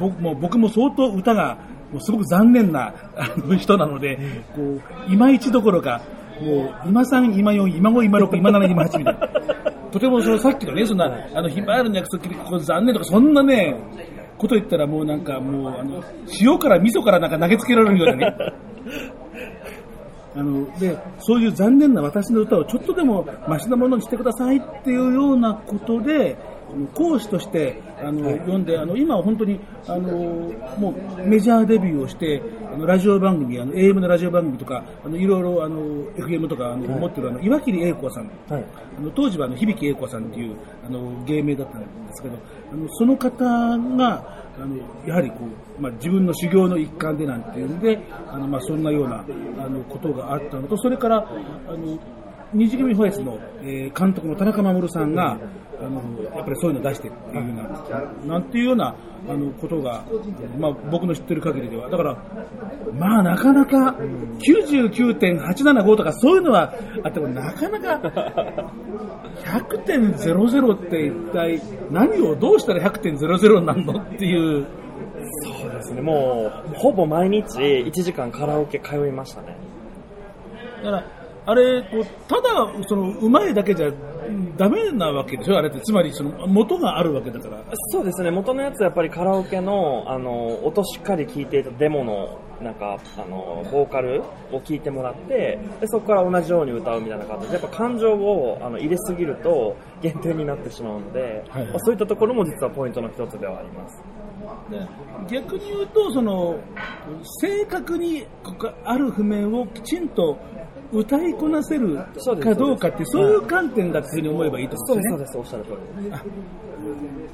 [0.00, 1.58] 僕も僕も相当歌が
[1.92, 2.92] もうすごく残念な
[3.58, 4.18] 人なので、
[4.54, 6.00] こう今一どころか、
[6.40, 9.28] もう今3、今4、今5、今6、今7、今8みたいな。
[9.92, 13.76] とてもそのさっきのね、そんな、あの、ひまわりの約束、こう残念とか、そんなね、
[14.38, 16.02] こと言ったらもうなんかもう、あの、
[16.40, 18.34] 塩から味噌からなんか投げつけられるようなね。
[20.36, 26.36] あの、で、そういう残念な私の歌をちょっとでもマシなものにしてくださいっていうようなことで、
[26.94, 35.78] 講師として、あの、読んで、あの、今は本当に、あの、もうメジャーデビューをして、あの、ラジオ番組、あの、AM のラジオ番組とか、あの、いろいろ、あの、
[36.12, 38.30] FM とか、あの、持ってる、あの、岩切栄子さん。
[38.48, 38.64] はい。
[38.96, 40.56] あの当時はあの響英子さんっていう
[40.86, 42.36] あの芸名だったんですけど、
[42.72, 45.38] あのその方があのやはりこ
[45.78, 49.24] う、まあ、自分の修行の一環でなんていうんで、あのまあ、そんなような
[49.58, 51.98] あのことがあったのと、それからあの
[52.54, 55.38] 二次組フォレスの、えー監督の田中守さんが、
[55.80, 58.94] あの、やっぱりそういうの出してっていうような、なんていうような、
[59.28, 60.04] あの、ことが、
[60.58, 61.88] まあ、僕の知ってる限りでは。
[61.90, 62.16] だから、
[62.92, 63.96] まあ、なかなか、
[64.38, 68.00] 99.875とかそういうのはあっても、なかなか、
[69.44, 74.66] 100.00って一体何をどうしたら100.00になるのっていう、
[75.42, 79.56] そうですね、もう、ほぼ毎日1時間カラオケ通いましたね。
[80.82, 83.90] だから、あれ、こうただ、その、うまいだけじゃ
[84.56, 85.58] ダメなわけでしょ？
[85.58, 85.80] あれって。
[85.80, 87.62] つまり、その、元があるわけだから。
[87.90, 104.02] そうですね、元のやつはやっぱりカラオケの、あの、音しっかり聴いていたデモの、なんか、あの、ボーカルを聴いてもらって、で、そこから同じように歌うみたいな感じで、やっぱ感情をあの入れすぎると減点になってしまうので、はいはいまあ、そういったところも実はポイントの一つではあります。
[104.70, 104.78] で
[105.28, 106.58] 逆に言うと、その、
[107.40, 110.38] 正確にここある譜面をきちんと
[110.92, 115.16] 歌いこなせるそうですかどうかって、そそううですいう観点だっていうふうに思えばいいと思そううんです、ですね。
[115.16, 116.24] そうです、おっしゃる通りです。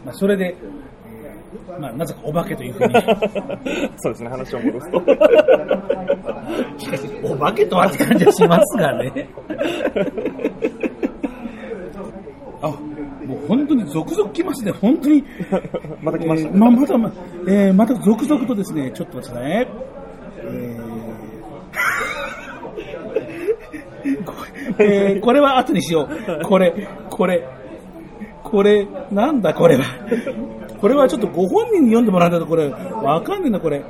[0.05, 0.57] まあ、それで、
[1.07, 2.95] えーまあ、なぜかお化けというふうに。
[3.99, 5.01] そうですね、話を戻すと。
[6.79, 9.29] しかし、お化けとはって感じはしますがね。
[12.63, 12.77] あ、も
[13.37, 15.25] う本当に続々来ますね、本当に。
[16.03, 17.13] また来ましたえーままた、ま
[17.47, 19.69] えーまた続々とですね、ちょっと待ってくださいね。
[20.43, 20.91] えー
[24.25, 26.45] これえーこれは後にしよう。
[26.45, 27.47] これ、これ、
[28.43, 29.85] これ、なんだこれは。
[30.81, 33.83] これはちょっとご本人に読んでもらわないとこれ、わかんねえな、これ。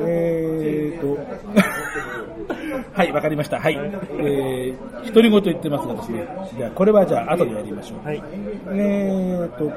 [0.00, 1.18] えーと、
[2.94, 3.58] はい、わかりました。
[3.58, 3.74] はい。
[3.74, 6.26] えー、独り言言ってますがですね。
[6.56, 8.06] じゃあ、これはじゃあ、後でやりましょう。
[8.06, 8.22] はい。
[8.72, 9.70] えーと、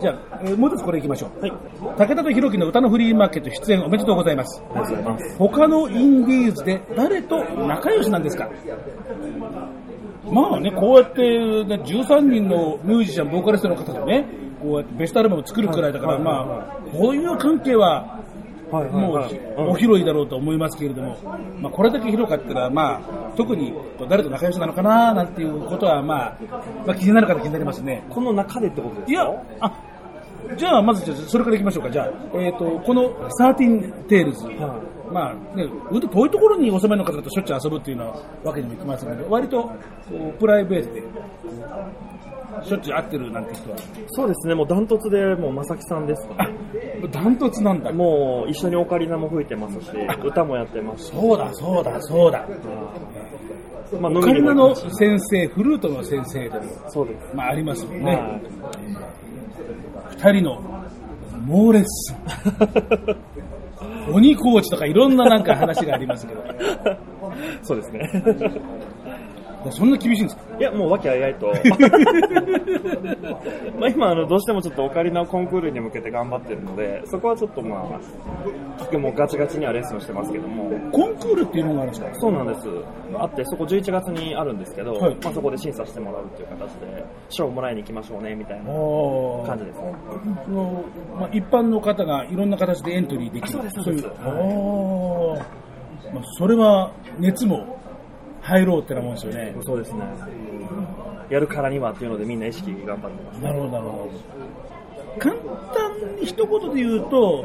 [0.00, 1.40] じゃあ、えーもう一つこれいきましょう。
[1.40, 1.52] はい。
[1.96, 4.62] 武田と弘樹の歌のフリーマーケット出演おめでとうございます。
[4.74, 5.36] ありがとうございます。
[5.38, 8.48] 他のインディーズで誰と仲良しなんですか？
[10.30, 11.22] まあね、こうやって、
[11.64, 14.26] ね、13人のミュージシャン、ボーカリストの方でね、
[14.60, 18.17] こうやってベストアルバムを作るくらいだから、はいまあ、こういう関係は、
[18.70, 21.16] はいはいもうはいお広いだろうと思いますけれども、
[21.60, 26.38] まあ、これだけ広かったら、まあ、特にこう誰と仲良しなのかななんていうことは、まあ、
[26.86, 28.04] まあ、気になる方気になりますね。
[28.10, 29.10] この中でってことですか？
[29.10, 29.72] いや、あ、
[30.56, 31.90] じゃあ、まずじゃあ、それからいきましょうか。
[31.90, 34.46] じゃあ、えっ、と、この13 Tales。
[34.46, 39.72] はまあ、ね、うんと遠いところにお住まいの方としょっちゅう遊ぶっていうのはわけにもいきませんので、割と、こ
[40.10, 41.02] うプライベートで、
[42.62, 43.76] しょっちゅう会ってるなんて人は、
[44.08, 46.54] そうですね、もうダントツでもう正木さんですかね。
[47.10, 47.92] ダントツなんだ。
[47.92, 49.90] もう一緒にオカリナも吹いてますし、
[50.24, 52.46] 歌もやってますし、そうだ、そうだ、そうだ。
[54.00, 57.34] まあ、飲カリナの先生、フルートの先生でも、そうです。
[57.34, 58.42] まあ、ありますよはね。
[60.10, 60.60] 二人の
[61.46, 62.18] 猛レッスン。
[64.12, 66.44] 鬼コーチとかいろんななんか話がありますけど、い
[67.62, 68.10] そうですね。
[69.70, 70.42] そんな厳しいんですか？
[70.58, 71.48] いや、もう和気あいあいと。
[73.78, 77.82] まあ今、あの、どうしてもちょっとオカリナコンクールに向けて頑張ってるので、そこはちょっとまあ、
[78.78, 82.08] 結局もうガチガチにはレッスンしてますけども、コンクールっていうのがあるんですか？
[82.14, 82.68] そうなんです。
[83.16, 85.16] あって、そこ11月にあるんですけど、はい。
[85.22, 89.78] まあそこで審査してもらうっていう形で、賞をもらいに行きましょうね、みたいなあ感じです。
[90.46, 90.84] その
[91.18, 93.52] まあ、一般の方がいろんな形でエントリーできる。
[93.52, 94.06] そうですそうです。
[94.24, 95.38] あー。
[96.14, 97.77] まあ、それは熱も
[98.48, 100.00] 入ろうってなもんですよねそうですね。
[101.28, 103.42] やるからにはっていうのでみんな意識頑張ってます。
[103.42, 107.44] なるほどなるほど簡単に一言で言うと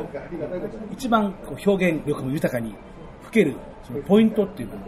[0.92, 2.74] 一番こう表現力も豊かに
[3.24, 4.82] 吹けるそのポイントっていうのは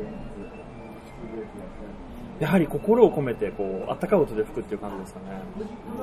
[2.39, 5.25] やはり心を込めて、こう、あったかい音で吹くっていう感じですかね。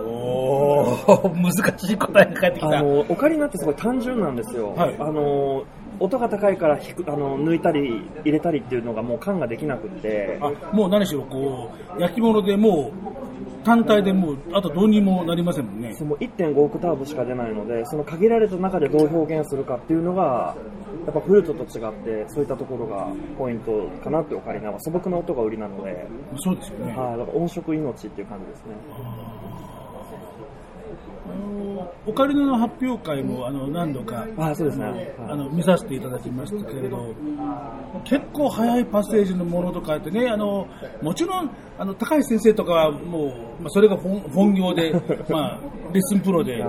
[0.02, 4.72] おー 難しい答えが返ってきたあの、オカリナってすごい単純なんですよ。
[4.74, 5.64] はいあの、
[6.00, 15.94] 音が高いから弾く、あの、抜いたり入れたりっていうのがもう感ができなくって、あもう何しろこう焼き物でもう単体でもうあとどうにもなりませんもんね。
[15.94, 20.56] その1.5オクターブしか出ないので、その限られた中でどう表現するかっていうのが、
[21.06, 26.96] やっぱフルートと違って、そういったところがポイントかなってオカリナは素朴な音が売りなので、そうですよね。
[26.96, 28.72] はい、だから音色命っていう感じですね。
[31.32, 34.84] あのオカリナの発表会もあの何度かあそうですね。
[34.84, 37.14] はいあの見させていただきましたけれど
[38.04, 40.66] 結構早いパッセージのものとかってねあの
[41.00, 43.24] もちろんあの高橋先生とかはも
[43.58, 44.92] う、まあ、それが本本業で、
[45.30, 45.60] まあ、
[45.92, 46.62] レッスンプロで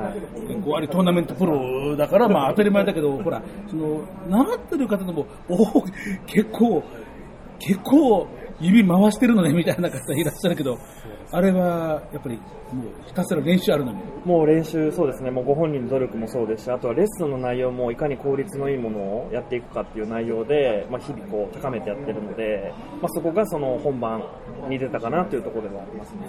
[0.63, 5.84] こうあれトーナメントプロだから、まあ、当たり前だけど ほらその習ってる方でもおお
[6.26, 6.84] 結構
[7.60, 8.28] 結構
[8.60, 10.78] 指回してるのねみたいな方いらっしゃるけど、
[11.33, 12.35] あれはやっぱり
[12.71, 13.99] もうひたすら練習あるのに。
[14.23, 24.23] もう練習、そうですね、もうご本人の努力もそうですし、あとはレッスンの内容もいかに効率のいいものをやっていくかっていう内容で、まあ、日々こう高めてやってるので、まあ、そこがその本番
[24.69, 26.19] に出たかなというところではありますね。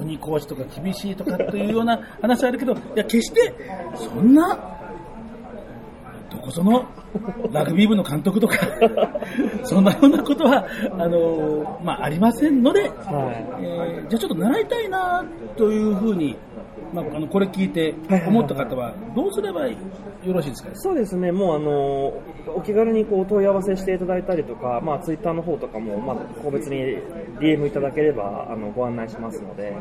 [0.00, 3.52] 鬼講師とか厳しいとかというような話はあるけど、いや、決して、
[3.94, 4.77] そんな、
[6.30, 6.84] どこその、
[7.52, 8.56] ラグビー部の監督とか、
[9.64, 10.66] そんなようなことは、
[10.98, 12.90] あの、まあ、ありませんので、はい。
[13.64, 15.24] えーじゃあちょっと習いたいな、
[15.56, 16.36] というふうに、
[16.92, 17.94] まあ、あの、これ聞いて
[18.26, 19.74] 思った方は、どうすればよ
[20.26, 20.68] ろしいですか？
[20.70, 20.74] ね。
[20.76, 21.72] そうですね、もうあの
[22.56, 26.96] お気軽にこう問い合わせしていただいたりとか、まあ、ツイッターの方とかも、まあ、個別に
[27.40, 29.74] DM いただければあのご案内しますので、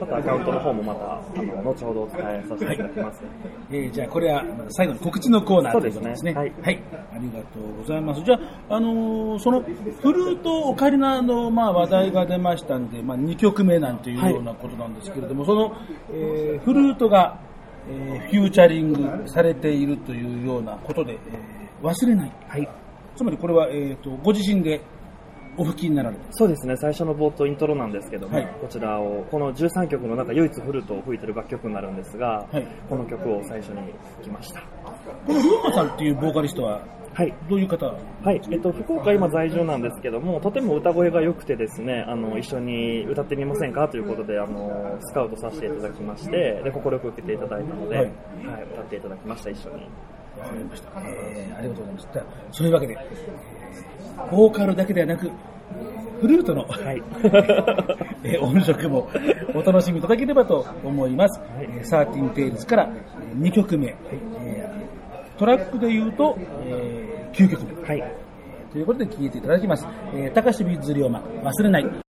[0.00, 3.22] またアカウントの方もまたあの後ほどお伝えさせていただきます。
[3.70, 6.34] えーじゃあこれは最後に告知のコーナーということですね。
[6.34, 6.82] すねはい
[7.14, 8.22] ありがとうございます。
[8.22, 15.74] じゃあ、あのーそのフルートオカリナの、まあ、話題が出ましたんで、まあ、2曲目なんていうようなことなんですけれども、その、
[16.12, 17.40] えーフルートが、
[17.88, 22.32] えーフューチャリングされているというようなことで、えー忘れない。
[22.48, 22.68] はい。
[23.16, 24.80] つまりこれは、えー、とご自身で
[25.56, 34.62] お吹きになられてそうですね、最初の冒頭イントロなんですけども、はいこちらを、この13曲の中唯一フルートを吹いてる楽曲になるんですが、はいこの曲を最初に吹きました。
[35.26, 36.80] このルーマさんっていうボーカリストは
[37.14, 37.34] はい。
[37.50, 37.84] どういう方？
[37.84, 43.86] はい、えっと、福岡今在住なんですけども、とても歌声が良くてですね、あの、一緒に歌ってみませんか？
[43.88, 48.12] ということで、あの、スカウトさせていただきまして、で、快く受けていただいたので、ははいい、
[48.72, 49.82] 歌っていただきました、一緒に。
[50.40, 50.88] わかりました。
[51.02, 52.24] えーありがとうございました。
[52.50, 53.61] そういうわけで、えー
[54.30, 55.30] ボーカルだけではなく、
[56.20, 57.02] フルートの、はい。
[58.24, 59.08] えー音色も
[59.54, 61.40] お楽しみいただければと思います。
[61.60, 62.88] えー、 Thirteen Tales から
[63.36, 63.88] 2曲目、
[64.40, 64.82] えー
[65.38, 67.88] トラックで言うと、え9曲目。
[67.88, 68.04] はい。
[68.70, 69.86] ということで聴いていただきます。
[70.14, 72.11] えー、高橋ビッズ龍馬、忘れない。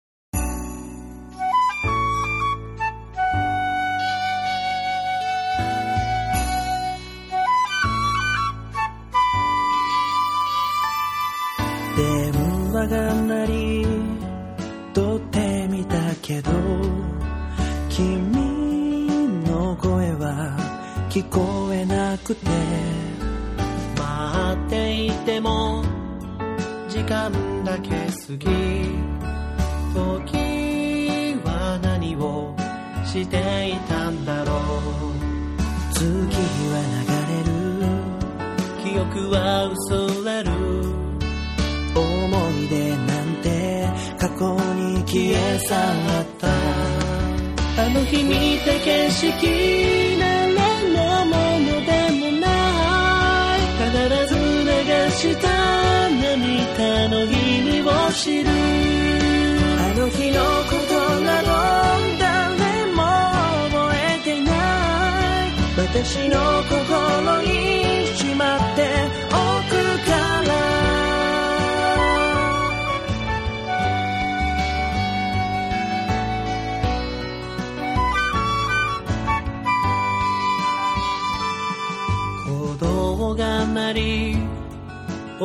[16.33, 16.51] けど
[17.91, 20.57] 君の声は
[21.11, 22.47] 聞こえなくて
[23.99, 25.85] 待っていても
[26.89, 27.31] 時間
[27.65, 27.97] だけ過
[28.39, 28.47] ぎ
[29.93, 30.39] 時
[31.45, 32.57] は何を
[33.05, 34.59] していたんだろう
[35.93, 36.37] 月日
[36.73, 37.53] は流れる
[38.83, 40.92] 記憶は薄れる
[44.33, 46.49] て過去に消え去った。
[47.75, 49.31] あの日見た景色
[50.19, 50.55] 誰
[50.93, 51.91] のもので
[52.21, 52.47] もな
[53.57, 53.59] い。
[53.79, 53.91] 必
[54.29, 54.71] ず流
[55.11, 55.45] した
[56.11, 58.51] 涙の意味を知る。
[59.79, 61.49] あの日のことなど
[62.19, 63.01] 誰も
[63.71, 64.51] 覚えてな
[65.47, 65.51] い。
[65.77, 66.37] 私の
[66.69, 66.92] 心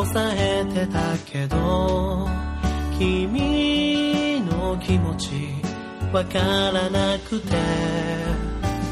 [0.06, 2.28] 抑えてたけど
[2.98, 5.30] 君の気持ち
[6.14, 8.38] わからなくて。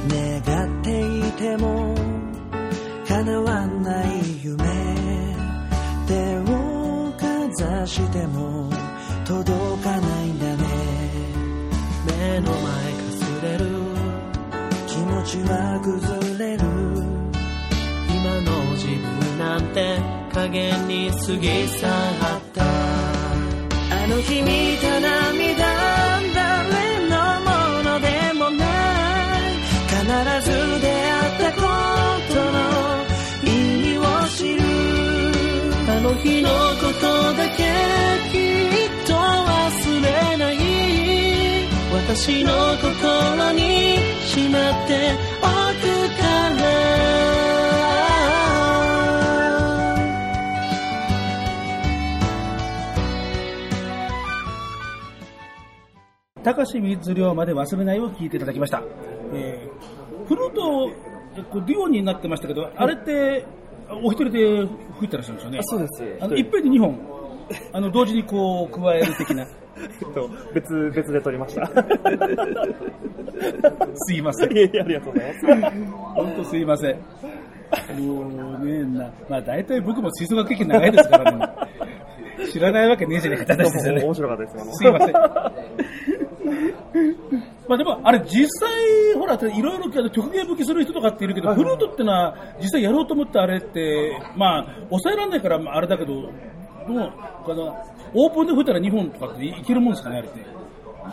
[0.07, 1.95] 願っていても
[3.07, 4.55] 叶わない夢。
[6.07, 8.69] 手をかざしても
[9.25, 10.63] 届かないんだね。
[12.07, 12.67] 目の前か
[13.11, 13.65] すれる。
[14.87, 16.63] 気持ちは崩れる。
[18.09, 21.89] 今の自分なんて影に過ぎ去っ
[22.53, 22.61] た。
[22.63, 25.65] あの日見た涙
[26.35, 27.49] 誰のも
[27.83, 29.41] のでもない
[29.87, 29.95] 必
[30.43, 30.91] ず出会
[31.31, 31.61] ったこ
[32.33, 32.57] との
[33.43, 33.47] 意
[33.81, 34.01] 味を
[34.35, 34.59] 知る
[35.87, 37.63] あの日のことだけ
[38.31, 40.55] きっと忘れない。
[42.07, 43.61] 私の心に
[44.25, 44.91] しまって
[56.45, 58.83] 高橋水龍まで忘れないを聞いていただきました。
[59.33, 60.91] えー、フルート、
[61.35, 63.43] えこうデュオになってましたけど、あれって、
[64.03, 64.67] お一人で
[64.99, 65.59] 吹いてらっしゃるんですよね。
[65.63, 66.03] そうです。
[66.23, 66.99] あの、いっぺんに2本、
[67.73, 69.41] あの、同時にこう、加える的な。
[69.75, 71.65] えっと、別、別で撮りました。
[73.95, 74.55] すいません。
[74.55, 75.45] いえいえありがとうございます。
[76.13, 76.99] 本当すいません。
[77.99, 81.49] もうね、な、まあ大体僕も吹奏楽経験長いですからね。
[82.51, 84.03] 知らないわけねえじゃねえかって話ですよね。
[84.03, 84.77] 面白かったです。
[84.77, 85.13] すいません。
[87.67, 96.31] まあでも、あれ実際、ほら、いろいろ曲芸吹きする人とかっているけど、フルートってのは実際やろうと思ってあれって、まあ、抑えられないからまああれだけど、どうか
[97.55, 97.73] な、
[98.13, 100.39] オープンで吹いたら2本とかっていけるもんですかね、あれって。
[100.39, 100.43] い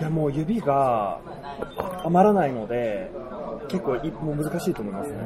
[0.02, 1.18] や、もう指が
[2.04, 3.10] 余らないので、
[3.68, 5.18] 結構いもう難しいと思いますね。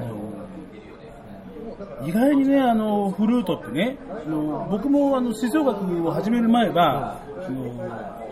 [2.05, 7.71] 意外にね、あの、フルートってね、あの僕もあの、吹奏楽を始める前は、その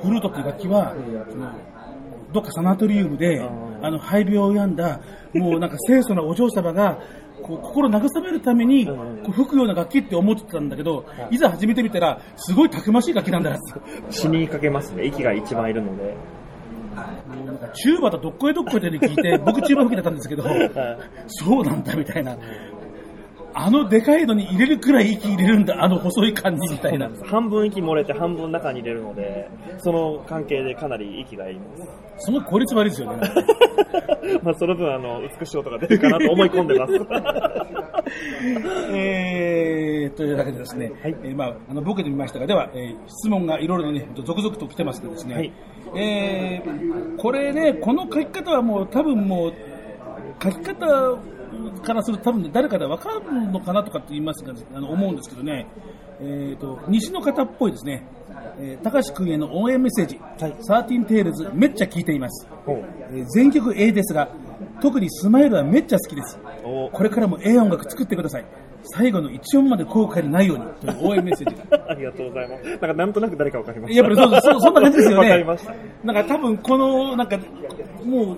[0.02, 0.94] フルートっていう楽器は、
[1.30, 1.50] その
[2.32, 5.00] どっかサナトリウムで、あの、肺病を病んだ、
[5.34, 6.98] もうなんか清楚なお嬢様が、
[7.42, 8.94] こう心慰めるために、こ
[9.28, 13.56] う吹くような楽器って思ってたんだけど、いざ始めてみたら、すごいたくましい楽器なんだ。
[14.10, 15.06] 死にかけますね。
[15.06, 16.16] 息が一番いるので。
[16.94, 20.44] もうなんかチューバとどっこいどっこいって聞いて、僕チューバ吹きだったんですけど、
[21.26, 22.36] そうなんだみたいな。
[23.56, 27.08] あのでかいのに入れるくらい息入れるんだ、あの細い感じみたいな。
[27.24, 29.48] 半分息漏れて半分中に入れるので、
[29.78, 32.24] その関係でかなり息がいります。
[32.26, 33.20] すごい効率悪いですよね。
[34.42, 36.92] まあ、その分、あの、美しい音が出るかなと思い込んでます。
[38.92, 45.52] えー、というわけでですね、えーまあ、あの、ボケてみましたが、では、えー質問がいろいろね、続々と来てますけどですね、はい
[45.96, 49.52] えーこれね、この書き方はもう多分もう、
[50.42, 51.16] 書き方
[51.82, 55.66] からすると多分誰かでわかるのかなとかって言いますが、あの思うんですけどね、
[56.20, 58.06] えーと、西の方っぽいですね、
[58.58, 60.20] えー、高橋君への応援メッセージ、
[60.62, 62.46] サーティンテールズめっちゃ聞いています。
[62.66, 64.28] えー全曲 A ですが、
[64.80, 66.38] 特にスマイルはめっちゃ好きです。
[66.64, 68.44] おこれからもええ音楽作ってください。
[68.92, 71.84] 最後の一音まで後悔のないようにという応援メッセージが。
[71.88, 72.68] ありがとうございます。
[72.68, 73.96] なんか、なんとなく誰かわかりました。
[73.96, 75.28] やっぱりそうそうそんな感じですよね。
[75.28, 75.74] わかりました。
[76.04, 77.38] なんか多分この、なんか、
[78.04, 78.36] もう、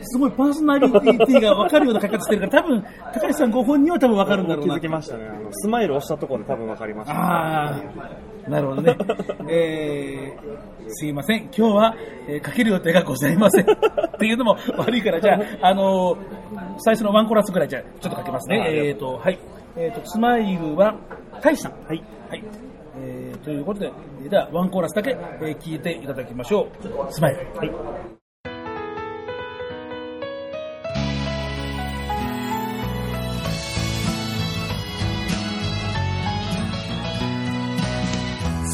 [0.00, 2.84] すごいパーソナリティが分かるような書き方してるから、多分、
[3.14, 4.76] 高橋さんご本人は多分分かるんだろう気な。
[4.76, 5.28] づきましたね。
[5.28, 7.14] あの、スマイル押したところで多分わかりました。
[7.14, 8.96] ああ、なるほどね。
[9.50, 11.42] えー、すいません。
[11.44, 11.94] 今日は、
[12.28, 13.64] えーかける予定がございません。
[13.70, 13.76] っ
[14.18, 16.18] ていうのも悪いから、じゃあ、あのー
[16.78, 18.64] 最初のワンコーラスぐらいじゃあ、ちょっとかけますね。
[18.68, 19.38] えーと、はい。
[19.76, 20.94] えーと、スマイルは、
[21.42, 21.72] 大志さん。
[21.86, 22.02] はい。
[22.30, 22.44] はい。
[23.00, 23.92] えー、ということで、
[24.22, 26.68] えーでは、ワンコーラスだけ、えー聞いていただきましょ
[27.08, 27.12] う。
[27.12, 27.38] スマイル。
[27.56, 27.70] はい。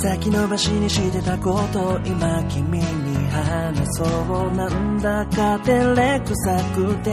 [0.04, 2.84] 先延ばしにしてたこと今君に
[3.30, 7.10] 話そうなんだか照れくさくて。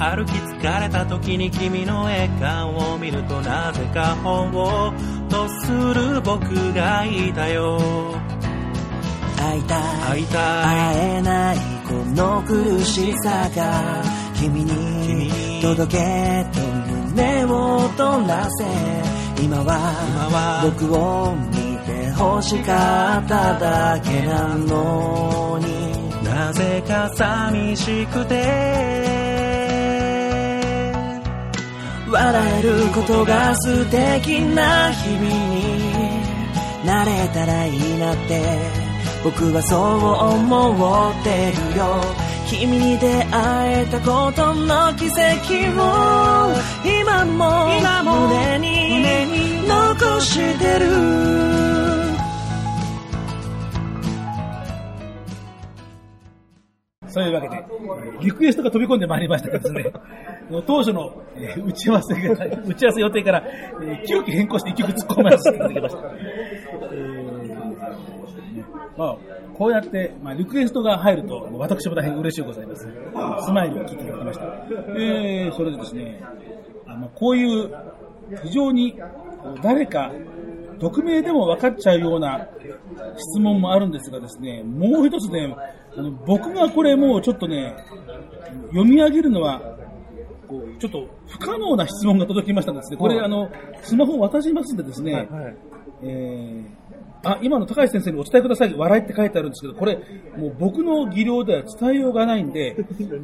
[0.00, 7.78] 歩き疲れた時に君の笑顔を見るとなぜかほっとする僕がいたよ。
[9.36, 9.82] 会いたい。
[10.00, 10.64] 会いたい。
[10.64, 14.02] 会えないこの苦しさが
[14.34, 15.62] 君にに。
[15.62, 16.60] 届けと
[17.12, 25.92] 胸を取らせ今は僕を見て欲しかっただけなのに。
[26.24, 29.22] なぜか寂しくて。
[32.08, 38.82] 笑えることが素敵な日々になれたらいいなって。
[39.24, 42.21] 僕はそう思ってるよ。
[42.52, 45.16] 君に出会えたことの奇跡
[45.80, 46.52] を
[46.84, 50.86] 今も今も胸に残してる
[57.08, 59.92] そういうわけで、えーリクエストが飛び込んでまいりましたけどですね、
[60.66, 63.44] 当初の、えー打ち合わせが、打ち合わせ予定から、
[63.82, 66.02] えー急遽変更して一曲突っ込ませていただきました。
[66.92, 67.21] えー
[68.96, 69.16] まあ、
[69.54, 72.86] こうやって、まあ、リクエストが入ると、私も大変嬉しいございます。
[73.44, 74.44] スマイルを聞いていただきました。
[74.98, 76.22] えーそれでですね、
[76.86, 77.70] あのこういう
[78.44, 78.98] 非常に
[79.62, 80.12] 誰か
[80.78, 82.48] 匿名でも分かっちゃうような
[83.16, 85.54] 質問もあるんですがですね、もう一つね、
[85.96, 87.74] あの僕がこれもうちょっとね、
[88.70, 89.60] 読み上げるのは、
[90.48, 92.96] こうちょっと不可能な質問が届きましたんですね。
[92.96, 93.50] これ、あの、
[93.82, 95.56] スマホを渡しますんでですね、はい。
[96.02, 96.81] えー
[97.24, 98.74] あ、今の高橋先生にお伝えください。
[98.74, 99.98] 笑いって書いてあるんですけど、これ、
[100.36, 102.76] もう僕の技量では伝えようがないんで、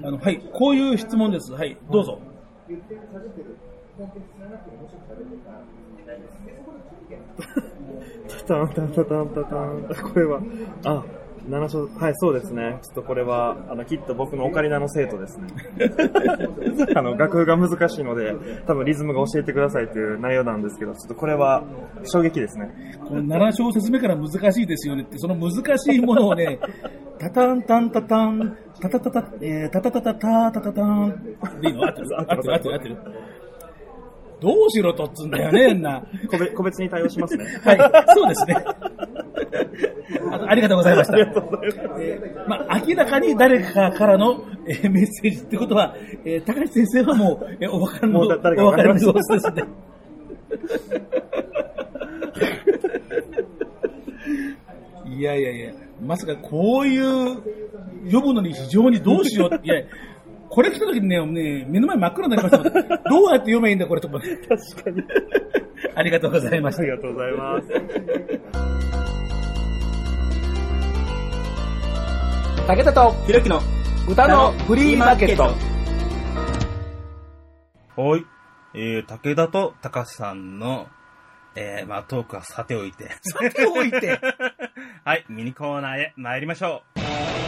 [0.05, 1.53] あの、はい、こういう質問です。
[1.53, 2.20] はい、どうぞ。
[8.38, 10.11] タタンタタンタタン。
[10.12, 10.40] これは、
[10.84, 11.05] あ、
[11.49, 12.78] 七章、はい、そうですね。
[12.82, 15.49] ちょっとこれは、あの、きっと僕のオカリナの生徒ですね。
[16.94, 18.34] あの、楽譜が難しいので、
[18.66, 21.64] 多分リズムが教えてくださいという内容なんですけど、ちょっとこれは
[22.05, 22.99] 衝撃ですね。
[23.09, 26.59] この7小節目から難しいですよねって、その難しいものをね、
[27.18, 32.96] タタンタンタタン、タタタタ、えー、タタタタタタタタン、でいいの合ってる合ってる合ってる合ってる。
[34.41, 36.03] どうしろとっつんだよね、 んな。
[36.30, 37.45] 個別個別に対応しますね。
[37.64, 37.78] はい、
[38.14, 38.57] そうですね。
[40.30, 41.18] あありがとうございました。
[41.18, 49.64] えーまあ、明らかに誰かからの、えーメッセージってことは、えー高橋先生はもう、えーお分かりの、お分かりの様子ですね。
[55.07, 57.43] いやいやいや、まさかこういう、
[58.07, 59.82] 読むのに非常にどうしようって、いや、
[60.51, 64.18] これ来た時にね、ね目の前真っ暗になりましたどうやって読めばいいんだこれとか。
[64.18, 65.03] 確かに。
[65.94, 66.90] ありがとうございましたあり。
[66.90, 67.68] がとうございます。
[72.66, 73.61] 武田とひろきの
[74.09, 75.44] 歌のフリーマーケット。
[78.01, 78.24] はい。
[78.74, 80.86] えー、武田と高橋さんの、
[81.57, 83.09] えー、まあ、トークはさておいて。
[83.22, 84.20] さておいて。
[85.05, 87.47] はい、ミニコーナーへ参りましょう。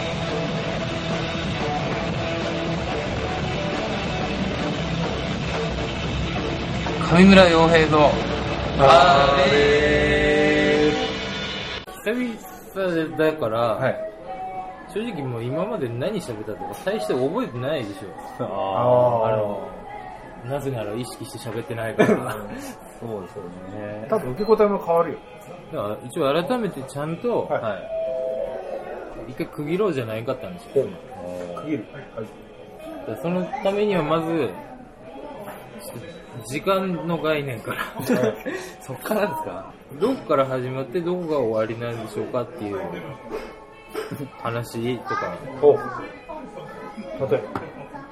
[7.13, 8.09] 上村洋平の
[8.79, 10.93] あれ
[12.05, 13.99] 久々だから、
[14.95, 18.45] 正直もう今まで何喋ったとか最初覚えてないでしょ。
[18.45, 19.69] ああの、
[20.49, 22.37] なぜなら意識して喋ってないから。
[23.01, 23.43] そうですよ
[23.75, 24.07] ね。
[24.09, 25.19] 多分受け答えも変わるよ。
[25.73, 27.75] だから一応改めてちゃんと、はいは
[29.29, 29.33] い。
[29.33, 30.87] 一回区切ろうじゃないかったんですよ。
[31.57, 31.85] 区切る。
[32.15, 33.19] はい。
[33.21, 34.49] そのためにはまず、
[36.47, 37.81] 時間の概念から、
[38.81, 39.73] そっからですか？
[40.01, 42.81] どこから始まってどこが終わりなんでしょうかっていう
[44.41, 45.73] 話とかお
[47.27, 47.43] 例え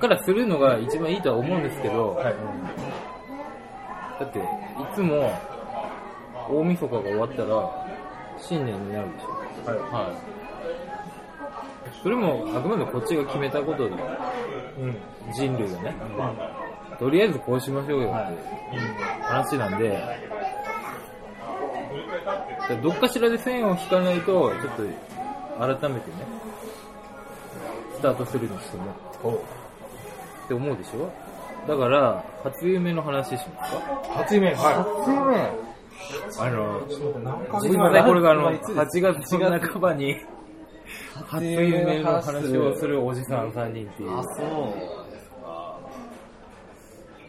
[0.01, 2.23] からするのが一番いいとは思うんですけど、ば。
[2.25, 2.35] はい。
[4.21, 4.43] だってい
[4.95, 5.31] つも
[6.51, 7.87] 大晦日が終わったら
[8.39, 9.71] 新年になるでしょ。
[9.71, 9.79] はい。
[10.07, 10.12] はい。
[12.03, 13.97] それもあくまでこっちが決めたことで、
[14.81, 14.97] うん。
[15.33, 15.95] 人類がね、
[16.99, 18.38] とりあえずこうしましょうよって
[19.22, 20.03] 話なんで、
[22.82, 24.82] どっかしらで線を引かないと、ちょっと
[25.78, 26.16] 改めてね、
[27.94, 28.84] スタートするにしても、
[29.22, 29.38] おっ
[30.49, 31.11] て思うでしょ？
[31.68, 33.80] だから、初夢の話しますか？
[34.16, 34.55] 初夢。
[34.55, 34.84] は
[36.38, 36.80] あの、
[37.61, 40.16] すいません、これがあの、8月の半ばに、
[41.26, 42.57] 初夢の話。
[42.57, 44.11] をするおじさん3人っていう。
[44.11, 44.12] い。
[44.12, 45.08] お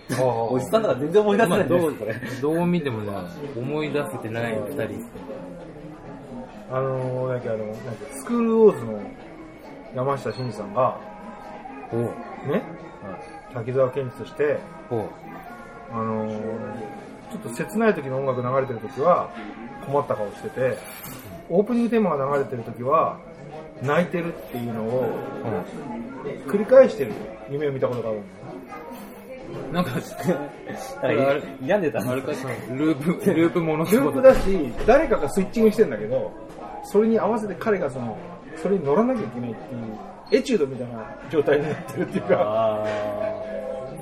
[0.19, 1.93] おじさんだから全然思い出せまあ、ないどう、
[2.41, 3.11] どう見てもね、
[3.55, 5.05] 思い出せてない二人。
[6.71, 7.79] あのー、なんかあの、なんか
[8.11, 9.01] スクールウォーズの
[9.95, 10.97] 山下真司さんが、
[11.91, 12.01] ほう、
[12.51, 12.63] ね、
[13.53, 15.03] 滝沢賢治として、ほう、
[15.91, 16.37] あのー、
[17.31, 19.29] ちょっと切ない時の音楽流れてる時は
[19.85, 20.77] 困った顔してて、
[21.49, 23.19] オープニングテーマが流れてる時は
[23.81, 25.11] 泣いてるっていうのを
[26.47, 27.13] 繰り返してる
[27.49, 28.38] 夢を見たことがあるんだよ。
[29.71, 29.91] なんか、
[31.61, 36.31] 病んでたあれか、そのループ、 ループものループだし、誰かがスイッチングしてんだけど、
[36.83, 38.17] それに合わせて彼がその、
[38.55, 42.85] それに乗らなきゃいけないっていう、エチュードみたいな状態になってるっていうか。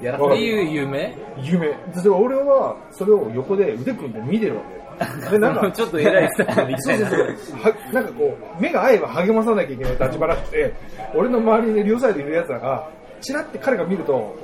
[0.02, 1.16] やらっていう夢？
[1.42, 1.76] 夢。
[2.10, 4.78] 俺は、それを横で腕組んで見てるわけ。
[5.30, 7.10] で、なんか、ちょっと偉いスタイルみそうたいな。
[7.10, 7.60] そうそう。
[7.62, 10.74] はなんかこう、目が合えば励まさなきゃいけない立場らしくて、
[11.16, 12.90] 俺の周りに両サイドいる奴らが、
[13.22, 14.36] チラって彼が見ると、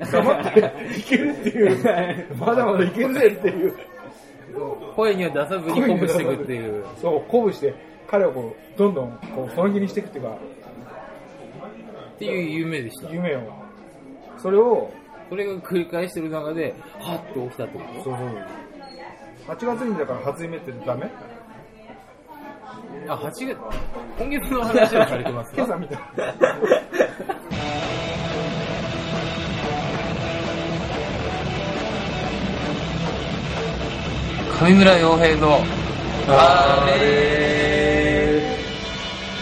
[0.00, 0.60] 黙って。
[0.98, 3.74] いけるっていう、まだまだいけるぜっていう、
[4.96, 6.84] 声には出さずに鼓舞していくっていう。
[7.00, 7.74] そう、鼓舞して、
[8.08, 13.10] 彼をこう、どんどん、こう、その気にしていくっていうか、っていう夢でした。
[13.10, 13.40] 夢を。
[14.38, 14.92] それを、
[15.28, 18.04] それが繰り返してる中で、はっと起きたってこと？
[18.04, 18.26] そうそう。
[19.48, 21.10] 8月にだから初夢ってダメ？
[23.08, 23.56] あ、8月、
[24.18, 25.56] 今月の話はされてますか？
[25.62, 25.96] 今朝みた
[34.60, 35.64] 上村洋平の、
[36.28, 38.42] あれ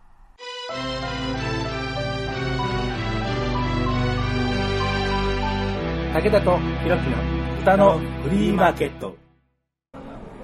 [6.13, 7.17] 武田とひろきの
[7.61, 9.15] 歌のフリーマーケット。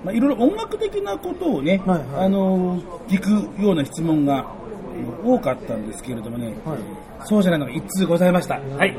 [0.04, 4.46] まあ、いろいろ音楽的なことをね、はいはいあのー聞くような質問が
[4.96, 6.54] えー多かったんですけれどもね、
[7.26, 8.60] そうじゃないのが一通ございました。
[8.60, 8.96] はい。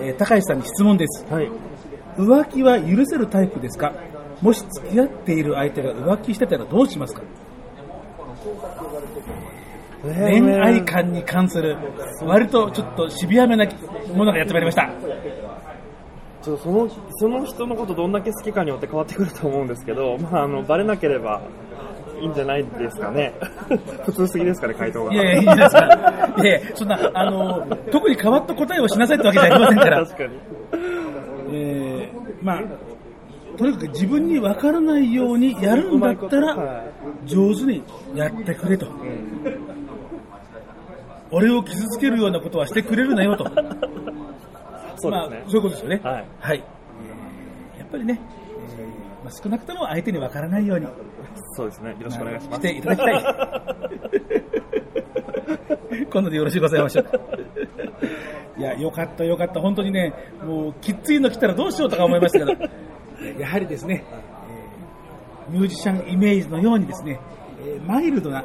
[0.00, 1.24] えー高橋さんに質問です。
[1.32, 1.48] はい。
[2.16, 3.92] 浮気は許せるタイプですか？
[4.42, 7.22] もし付き合っている相手が浮気してたらどうしますか？
[10.02, 11.78] 恋愛観に関する、
[12.22, 13.66] 割とちょっとシビアめな
[14.14, 14.90] ものがやってまいりました。
[16.44, 21.40] ちょっとそのその人のことどんだけ好きかによって変わってくると思うんですけど、 まあ、あのバレなければ
[22.20, 23.32] いいんじゃないですかね。
[24.04, 25.14] 普通すぎですかね、回答が。
[25.14, 26.34] いやいや、いいですか。
[26.36, 30.04] いやそんな、あの、特に変わった答えをしなさいってわけじゃありませんから。
[30.04, 30.30] 確かに。
[31.52, 32.62] えー、まあ、
[33.56, 36.84] とにかく自分に分からないようにやるんだったら、は
[37.24, 37.82] 上手に
[38.14, 38.86] やってくれと。
[41.30, 43.44] 俺を傷つけるようなことはしてくれるなよと。
[45.04, 45.44] そうまあですね。
[45.48, 46.00] そういうことですよね。
[46.02, 46.56] はいはい。
[46.58, 48.20] えーやっぱりね、
[48.78, 50.86] えーまあ、少なくとも相手に分からないように、
[51.56, 51.90] そうですね。
[51.90, 52.60] よろしくお願いします。
[52.60, 54.44] していただきたい。
[56.10, 57.18] 今度でよろしいございましょうか。
[58.58, 59.60] いや、よかったよかった。
[59.60, 60.12] 本当にね、
[60.44, 62.64] もう、きっついの来たらどうしようとか思いましたけど、
[63.38, 67.20] やはりですね、えーミュージシャンイメージのようにですね、
[67.66, 68.44] えーマイルドな、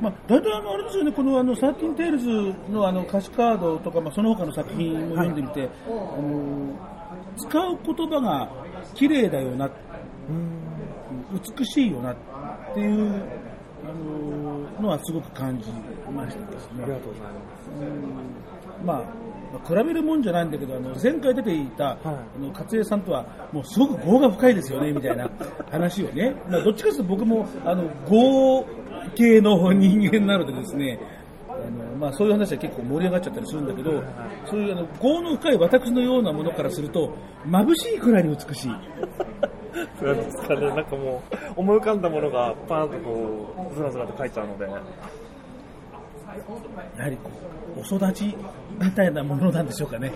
[0.00, 6.74] まあ、大体あの、あれですよね、このあの、 Thirteen Tales のあの歌詞カードとか、まあ、その他の作品を読んでみて、あの
[7.36, 8.48] 使う言葉が
[8.94, 9.70] 綺麗だよな、
[11.58, 12.16] 美しいよなっ
[12.74, 13.22] ていう、
[13.82, 15.70] あののはすごく感じ
[16.10, 16.82] ましたですね。
[16.82, 17.32] ありがとうござい
[18.84, 19.30] まあ、まあ
[19.68, 25.28] 比べるもんじゃないんだけど、あの前回出ていた、あの勝江さんとは、もうすごく業が深いですよねみたいな
[25.70, 28.64] 話をね、まあ、どっちかというと僕もあの業
[29.14, 30.98] 系の人間なのでですね、
[31.48, 34.02] あのまあ、そういう話は結構盛り上がっちゃったりするんだけど、
[34.46, 37.12] そういうあの業の深い私のようなものからすると、
[37.46, 38.68] 眩しいくらいに美しい。
[38.68, 44.64] なんですかね、なんかもう、思い浮かんだものがパーンとこう、ずらずらと書いちゃうので。
[44.64, 44.70] や
[47.04, 47.30] はりこ
[47.76, 48.36] う、お育ち
[48.80, 50.12] みたいなものなんでしょうかね。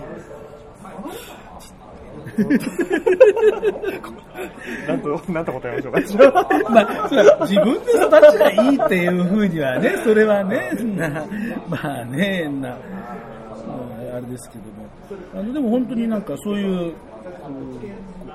[4.87, 4.95] な。
[4.95, 5.41] んと、な。
[5.41, 6.47] んと答えましょうか。
[6.69, 11.25] まあ、それは自分で育ちがいいっていうふうにはね、それはね、な。
[11.67, 14.87] まあね、な、まああれですけども、
[15.33, 16.17] あのでも本当にな。
[16.17, 16.97] んかそういう、こ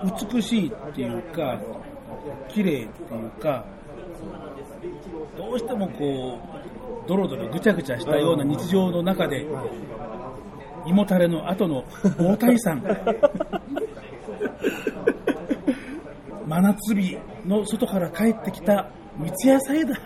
[0.05, 1.59] う美しいっていうか、
[2.49, 3.64] 綺麗っていうか、
[5.36, 6.38] どうしてもこ
[7.07, 8.45] う、ドロドロぐちゃぐちゃしたような。
[8.45, 9.47] 日常の中で、
[10.87, 11.85] 胃もたれの後の
[12.18, 12.83] 大谷さん。
[16.47, 17.16] 真夏日
[17.47, 19.99] の外から帰ってきた三ツ矢サイダー。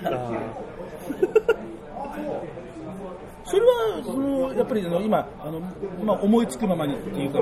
[3.46, 5.60] それはそのやっぱりあの今あの、
[6.02, 7.40] まあ、思いつくままにっていうか、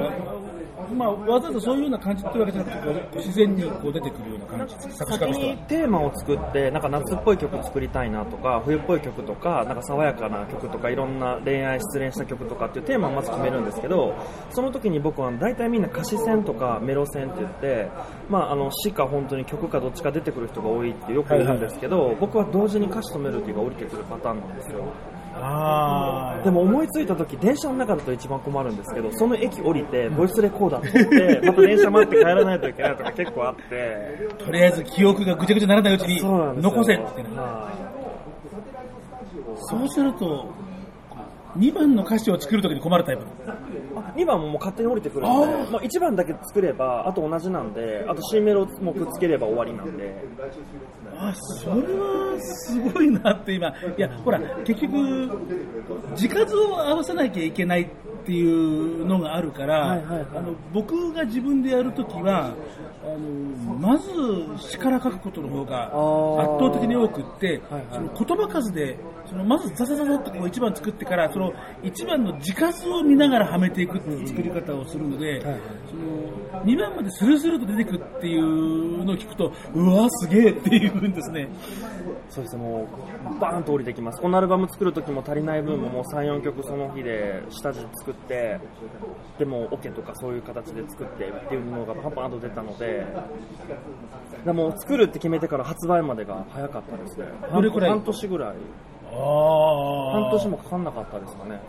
[0.92, 4.74] まあ、わざわざそういうような感じってわけじゃなくて自然にこう出てくるような感じ。
[4.74, 5.54] 作詞家先としては。
[5.54, 5.58] に。
[5.58, 14.14] テーマを作ってなんか夏っぽい曲作りたいなとか冬っぽい曲とかなんか爽やかな曲とかいろんな恋愛失恋した曲とかっていうテーマをまず決めるんですけど
[14.50, 17.88] その時に僕は大体みんな歌詞線とかメロ線って言って、
[18.28, 24.84] まあ、あの詩か本当に曲かどっちか出てくる人が多いってよく言うんですけど、僕は同時に歌詞とメロディーが降りてくるパターンなんですよ。
[24.84, 25.11] あ
[26.44, 34.18] でも思いついた時電車の中だと一番困るんですけどその駅降りてボイスレコーダー取って また電車待って帰らないといけないとか結構あって。
[34.30, 37.04] あ、とりあえず記憶がぐちゃぐちゃにならないうちに残せって
[39.56, 40.46] そうすると、
[41.56, 43.24] 2番の歌詞を作るときに困るタイプ。
[44.16, 50.14] 2番ももう勝手に降りてくるんで、まあ、1番だけ作れば、あと同じなんで、あと C メロもくっつければ終わりなんで、
[51.18, 55.30] あ、それはすごいなって今、いや、ほら、結局、
[56.16, 60.26] 字数を合わせなきゃいけないっていうのがあるから、はいはいはい。
[60.36, 62.54] あの僕が自分でやるときは、
[63.04, 64.08] あのまず
[64.58, 66.40] 詩から書くことの方がー。
[66.40, 67.84] 圧倒的に多くって、はいはい。
[67.92, 68.96] その言葉数で、
[69.32, 71.52] そのまずザザザザっとこう1番作ってから、その
[71.82, 81.48] 1番の字数を見ながらはめていくっていう作り方をするので、その2番までスルスルと出てくっていうのを聞くと、うわ、すげえっていうんですね。
[82.28, 82.86] そうですね、も
[83.36, 84.20] う、バーンと降りてきます。
[84.20, 88.60] このアルバム作るときも足りない分ももう3、4曲その日で下地作って、
[89.38, 93.06] でもオケとかそういう形で作ってっていうのがパンパンと出たので、
[94.44, 97.26] でも作るって決めてから発売までが早かったですね。
[97.50, 98.56] 半年ぐらい。
[99.12, 101.60] 半年もかかんなかったですかね。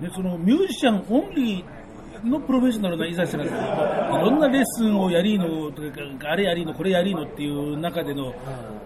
[0.00, 1.77] でそのミュージシャンオンリー
[2.24, 5.82] のプロフェッショナルな居酒屋なんですけど、いろんなレッスンをやりのと
[6.18, 8.34] か、あれやりの、これやりのっていう中での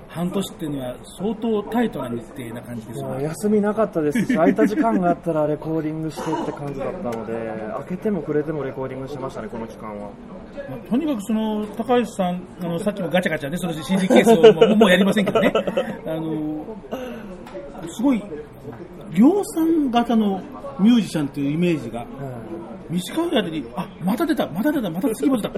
[0.09, 4.27] 半年っていうのは相当タイトな日程な感じです休みなかったです。
[4.27, 7.33] し、空いた時間があったらレコーディングしてって感じだったので、
[7.87, 10.11] 開けてもくれてもレコーディングしてましたね、この期間は。
[10.69, 15.53] まあとにかくその高橋さん、あのさっきもガチャガチャね、その CD ケースをもうもうやりませんけどね、
[16.07, 16.65] あの
[17.89, 18.23] すごい
[19.13, 20.43] 量産型の
[20.79, 22.07] ミュージシャンというイメージが
[22.93, 25.51] 短い間に、あまた出た、また出た、また次も出た、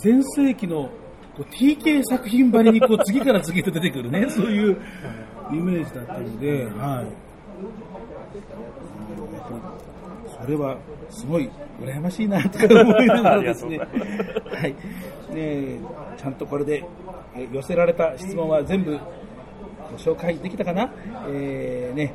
[0.00, 0.88] 全盛期の
[1.36, 4.76] こう TK 作品ばりにこう次から次へと出てくるね、そういう
[5.50, 7.06] イメージだったので、はい。
[10.40, 10.76] それは
[11.10, 11.48] すごい
[11.80, 13.78] 羨ましいなとか思いながらですね。
[13.78, 13.84] は
[14.66, 14.74] い。
[15.34, 15.78] で、
[16.16, 16.84] ちゃんとこれで
[17.52, 18.98] 寄せられた質問は全部
[19.90, 20.90] ご紹介できたかな？
[21.28, 22.14] えー、ね、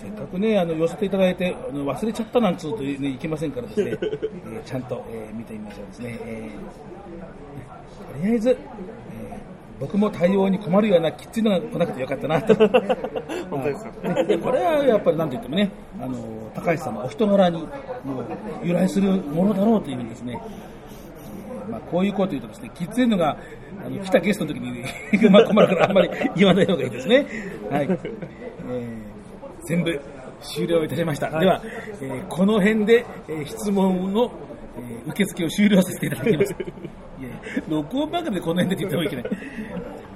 [0.00, 6.18] せっかくね、あの、寄せていただいて、あの忘れちゃったなんつうと、ね、いけませんからですね、 えーちゃんと、えー見てみましょうですね。
[6.24, 8.58] えーとりあえず、えー
[9.80, 12.52] 僕も対応に困るようなきついのが来なくてよかったなと。
[13.48, 15.70] 本当ですよはいでこれはやっぱり何と言ってもね、
[16.00, 16.16] あの、
[16.52, 17.68] 高橋さんのお人柄にもう
[18.64, 20.40] 由来するものだろうというふうにですね、
[21.70, 23.36] まあ、こういうこと言うとですね、きついのが、
[23.86, 24.82] あの、来たゲストの時に、
[25.30, 27.24] まあ困るからあんまり言わない方がいいですね。
[27.70, 27.84] はい。
[27.84, 29.07] えー
[29.68, 30.00] 全部
[30.40, 31.38] 終了いたしました。
[31.38, 31.60] では、
[32.00, 34.30] えーこの辺で、えー質問の、
[34.78, 36.52] えー受付を終了させていただきます。
[37.20, 37.28] いや
[37.68, 39.24] 録音番組でこの辺でって言ってもいけない。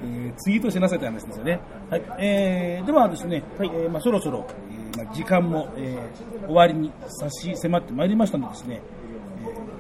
[0.04, 1.60] えーツイートしなさいって話ですよね。
[1.90, 2.02] はい。
[2.18, 4.46] えーではですね、えーまあ、そろそろ、
[4.94, 8.80] えーまあ、時間も、えー終わりに差し迫ってまいりましたのでですね、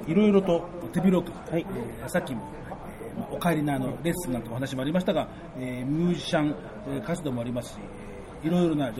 [0.06, 2.42] えーいろいろと手広く、えーさっきも、
[3.00, 6.54] えーまあ、お帰りのあのレッスンなんてお話もありましたが、えーミュージシャン、
[6.88, 7.78] えー活動もありますし、
[8.44, 8.90] えーいろいろな、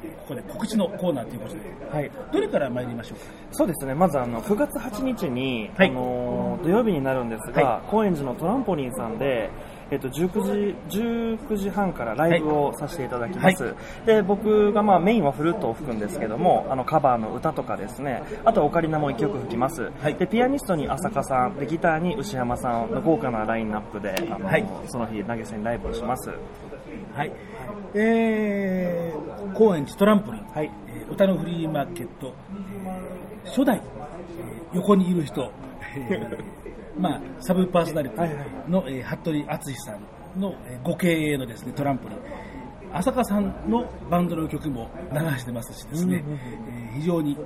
[0.00, 1.60] ここで告知のコーナーということで、
[1.92, 2.10] はい。
[2.32, 3.24] どれから参りましょうか？
[3.52, 5.90] そうですね、まずあの9月8日に、はい。
[5.90, 9.50] あの土曜日になるんですが、は高円寺のトランポリンさんで、
[9.90, 13.74] えっと19時19時半からライブをさせていただきます、
[14.06, 18.22] で僕がまあメインはフルートを吹くんですけどもあのカバーの歌とかですね。
[18.44, 20.14] あとオカリナも1曲吹きます、はい。
[20.14, 24.66] でピアニストに浅香さんでギターに牛山さんの豪華なラインナップであの、はい。
[24.86, 26.30] その日投げ銭ライブをします
[27.14, 27.32] はい。
[27.94, 30.70] えー、高円寺トランポリン、はい。
[30.88, 32.32] えー歌のフリーマーケット、
[32.84, 35.50] えー初代、えー横にいる人、
[35.96, 36.44] えー
[37.00, 39.92] まあ、サブパーソナリティの、えー服部敦さ
[40.36, 42.18] んの、えーご経営のですね、トランポリン。
[42.92, 47.36] 浅香さんのバンドの曲も流してますしですね、えー非常に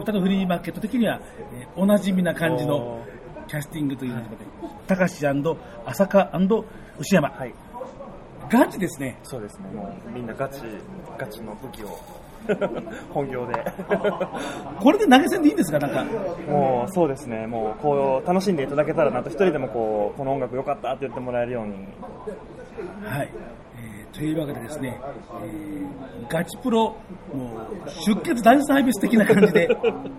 [0.00, 1.20] 歌のフリーマーケット的には、
[1.58, 3.00] えーおなじみな感じの
[3.46, 4.44] キャスティングということで、
[4.86, 5.28] 高橋
[5.86, 6.30] 浅香
[6.98, 7.54] 牛山、はい
[8.50, 9.18] ガチですね。
[9.22, 10.60] そうですねもうみんなガチ
[11.18, 11.98] ガチの武器を
[13.14, 13.54] 本業で
[14.80, 15.78] これで投げ銭でいいんですか？
[15.78, 16.04] なんか。
[16.48, 21.72] もうそうですね、もうこう楽しんでいただけたらなと、一人でもこうこの音楽良かったって言ってもらえるように、
[23.04, 23.30] はい。
[23.78, 25.00] えーというわけでですね、
[25.42, 26.94] えーガチプロ、も
[27.86, 30.10] う、出血大サービス的な感じで、えー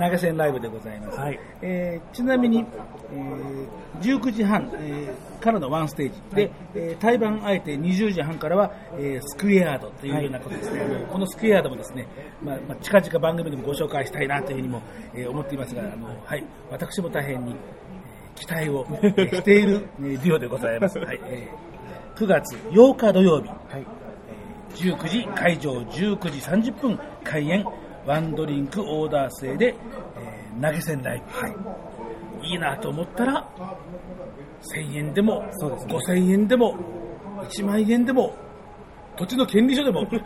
[0.00, 1.18] 投げ銭ライブでございます。
[1.18, 2.64] はいえーちなみに、
[3.12, 3.68] えー
[4.00, 6.36] 19時半、えーからのワンステージ。
[6.36, 12.06] で、えー対バンあえて20時半からは、えースクエアードというようなことですね、あのこのスクエアードもですね、
[12.42, 14.82] まあまあ、近々番組でもご紹介したいなというふうにも、
[15.14, 17.58] えー思っていますが、あのはい、私も大変に、えー
[18.40, 20.98] 期待を、えー している、えーデュオでございます。
[20.98, 21.20] はい。
[21.24, 21.68] えー
[22.18, 23.58] 9月8日土曜日、はい。
[23.76, 27.64] えー19時会場19時30分開演。
[28.06, 29.74] ワンドリンクオーダー制で、
[30.16, 31.52] えー投げ銭ライブ、い、
[32.42, 33.46] いなと思ったら
[34.74, 35.96] 1000円でもそうですね。
[35.96, 36.76] 5000円でも
[37.42, 38.34] 1万円でも
[39.16, 40.06] 土地の権利書でも。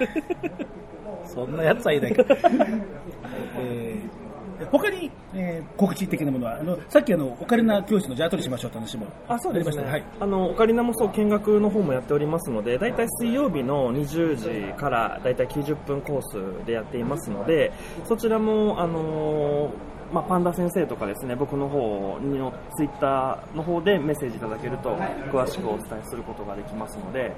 [1.27, 2.25] そんなやつはいないか、
[3.59, 4.23] えー
[4.71, 10.05] 他に、えー告知的なものはあのさっきあのオカリナ教室のじゃあ後にしましょうって話もあそうですね、はい。
[10.21, 17.73] あのオカリナもそう見学の方もやっておりますので、だいたい水曜日の20時からだいたい90分コースでやっていますので、
[18.05, 24.95] そちらもあのーまあ、パンダ先生とかですね僕の方のツイッターの方でメッセージいただけると
[25.31, 27.33] 詳しくお伝えすることができますので、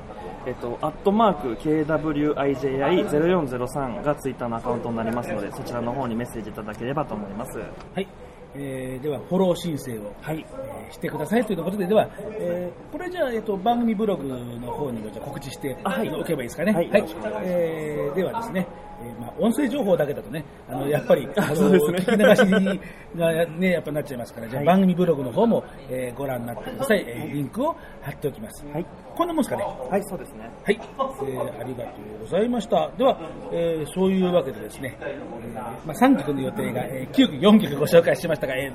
[0.47, 7.59] えっと、アットマーク KWIJI0403 がツイッターのアカウントになりますのでそちらの方にメッセージいただければと思います。
[7.59, 7.65] は
[8.01, 8.09] い、
[8.55, 10.45] えーではフォロー申請を、はい。
[10.51, 12.09] えーしてくださいということで、では、
[12.39, 16.09] えーこれじゃあ、えっと、番組ブログの方にもじゃあ告知してあはい。
[16.11, 16.73] おけばいいですかね。
[16.73, 16.87] はい。
[16.87, 17.35] よろしくお願い。
[17.47, 18.67] えーではですね、
[19.03, 22.81] えーまあ、音声情報だけだとね、あのやっぱり、 あのそうですね聞き流し
[23.19, 27.05] がね、やっぱなっちゃいますから、じゃあはい番組ブログの方も、えーご覧になってください。
[27.07, 28.65] えーリンクを貼っておきます。
[28.73, 28.87] はい
[29.17, 29.65] こんなもんですかね？
[29.91, 30.51] はい、そうですね。
[30.65, 32.91] はい、えーありがとうございました。
[32.97, 33.19] では、
[33.53, 38.73] えーそういうわけでですね、えーまあ、3曲の予定が、えー9曲、4曲ご紹介しましたが、えー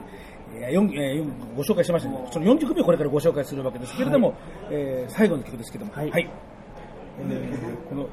[0.61, 4.33] えー4えー4ご紹介しましたので、その4曲目をこれからご紹介するわけですけれども、
[4.69, 8.07] えー最後の曲ですけども、はいえーこの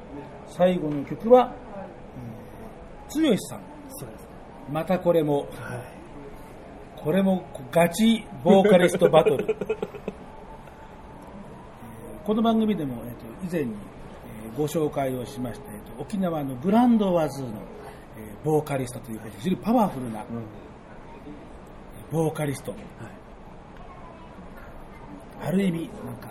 [0.49, 1.66] 最後の曲は、えー
[3.15, 4.29] 剛さん、そうです。
[4.71, 5.47] またこれも、
[6.97, 9.47] これもガチボーカリストバトル。
[9.51, 9.97] えー
[12.27, 13.73] この番組でも、えー、と以前に、
[14.45, 17.53] えーご紹介をしました、えーと沖縄のグランドワズーの、
[18.19, 20.25] えーボーカリストということで非常にパワフルな、
[22.11, 22.75] ボーカリスト。
[25.41, 26.29] はる意味、なんか、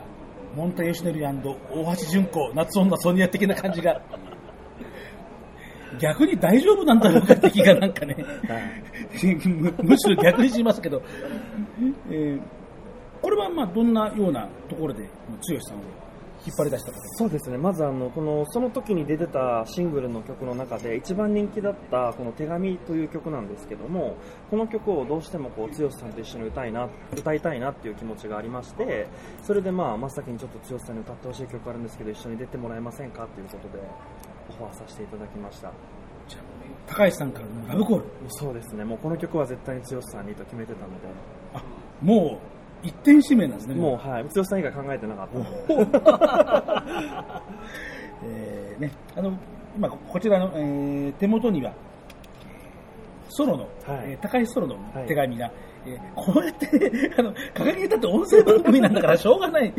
[0.55, 1.33] モンタヨシノリ大
[1.97, 4.01] 橋純子、夏女ソニア的な感じが、
[5.99, 8.15] 逆に大丈夫なんだろうかって気がなんかね、
[9.45, 11.01] むむしろ逆にしますけど、
[12.09, 12.41] えー
[13.21, 15.81] これはまあどんなようなところで剛さんを
[16.45, 24.15] 引っ張り出したかそうですね、まずあのこのその時に出てたシングルの曲の中で一番人気だったこの手紙という曲なんですけども、
[24.51, 26.87] この曲をどうしてもこう剛さんと一緒に歌いな
[27.17, 29.07] 歌いたいなっていう気持ちがありまして、
[29.41, 35.71] それでまあ真っ先にちょっと剛さんに歌ってほしい曲あるんですけど、一緒に出てもらえませんかということでオファーさせていただきました。
[36.27, 36.43] じゃあ
[36.87, 38.05] 高橋さんからのラブコール。
[38.29, 41.07] そうですね、もうこの曲は絶対に剛さんにと決めてたので、
[41.53, 41.63] あ、
[42.01, 42.39] も
[42.83, 43.75] う一点指名なんですね。
[43.75, 45.37] もうはい、剛さん以外考えてなかった。
[48.23, 49.37] えーね、あの
[49.75, 51.73] 今こちらの、えー手元には
[53.29, 53.69] ソロの、はい
[54.11, 55.51] えー高橋ソロのはい手紙が、
[55.85, 56.67] えーこうやって
[57.17, 59.73] あの掲げたって音声番組なんだからしょうがない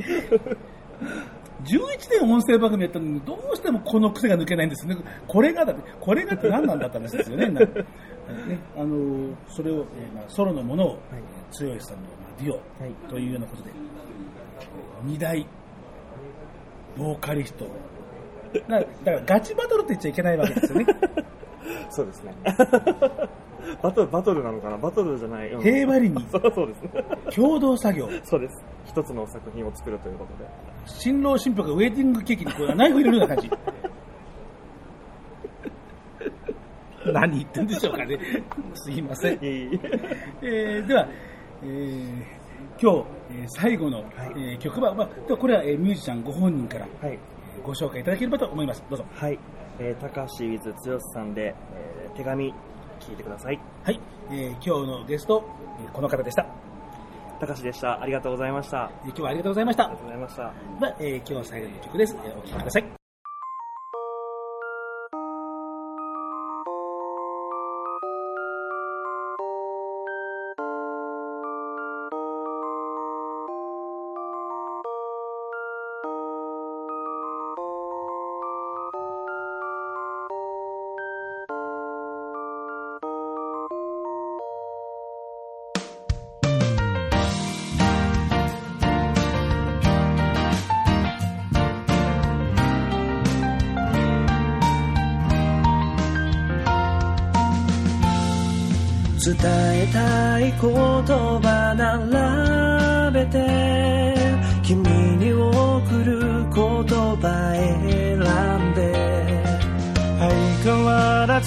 [1.66, 4.96] 11年音声番組やったのにどうしてもこの癖が抜けないんですね
[5.26, 7.68] これがだってこれがって何なんだったんですよね なね
[8.76, 10.98] あのそれを、えーまあ、ソロのものを、
[11.52, 13.70] 剛さんの、まあ、デュオはいというようなことで、
[15.04, 15.46] 二大
[16.96, 17.66] ボーカリスト
[18.68, 20.86] だだからガチバトルって言っちゃいけないわけですよね。
[21.90, 22.34] そうですね。
[23.82, 24.78] バトル、バトルなのかな？
[24.78, 25.50] バトルじゃない。
[25.50, 26.90] うん平和裏にそうそうですね。
[27.34, 28.08] 共同作業。
[28.24, 28.64] そうです。
[28.86, 30.48] 一つの作品を作るということで。
[30.86, 33.50] 新郎新婦がウェディングケーキにこうナイフ入れるような感じ。
[37.12, 38.18] 何言ってんでしょうかね。
[38.74, 39.44] すいません。
[39.44, 39.80] いいいい
[40.42, 41.08] えーでは、
[41.62, 42.36] えー
[42.78, 44.04] 今日、えー最後の、
[44.36, 47.12] えー曲は、まあ、これは、えーミュージシャンご本人から、はい。
[47.12, 48.82] えーご紹介いただければと思います。
[48.90, 49.04] どうぞ。
[49.14, 49.38] はい。
[49.78, 52.52] えー、高橋 with 剛さんで、えー手紙、
[53.00, 53.60] 聞いてください。
[53.84, 54.68] はい、えー今日
[55.00, 55.44] のゲスト、
[55.80, 56.46] えーこの方でした。
[57.36, 58.00] 高橋でした。
[58.00, 58.90] ありがとうございました。
[59.04, 59.96] 今日はありがとうございましたりが。
[59.96, 60.42] とうございました。
[60.80, 62.16] では、えー今日最後の曲です。
[62.24, 63.05] えーお聴きください。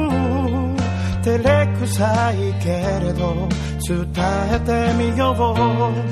[1.24, 2.70] 照れくさいけ
[3.04, 3.50] れど
[3.88, 4.06] 伝
[4.52, 5.36] えてみよう。
[5.36, 5.48] 僕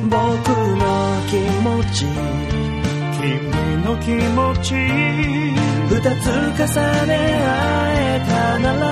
[0.09, 0.87] の
[1.27, 2.05] 気持ち。
[3.19, 3.51] 君
[3.83, 4.75] の気持ち。
[5.89, 6.23] 二つ
[6.55, 6.65] 重
[7.05, 7.11] ね
[7.43, 7.53] 合
[7.91, 8.85] えたなら。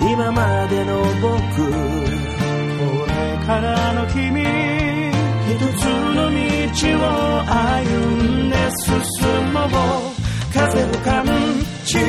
[0.00, 0.90] 今までの
[1.20, 1.30] 僕。
[1.68, 1.74] こ
[3.06, 3.12] れ
[3.46, 4.69] からの君。
[5.66, 6.36] つの道
[6.96, 7.54] を歩
[8.22, 8.92] んで進
[9.52, 9.68] もう
[10.54, 11.26] 風を感
[11.84, 12.00] じて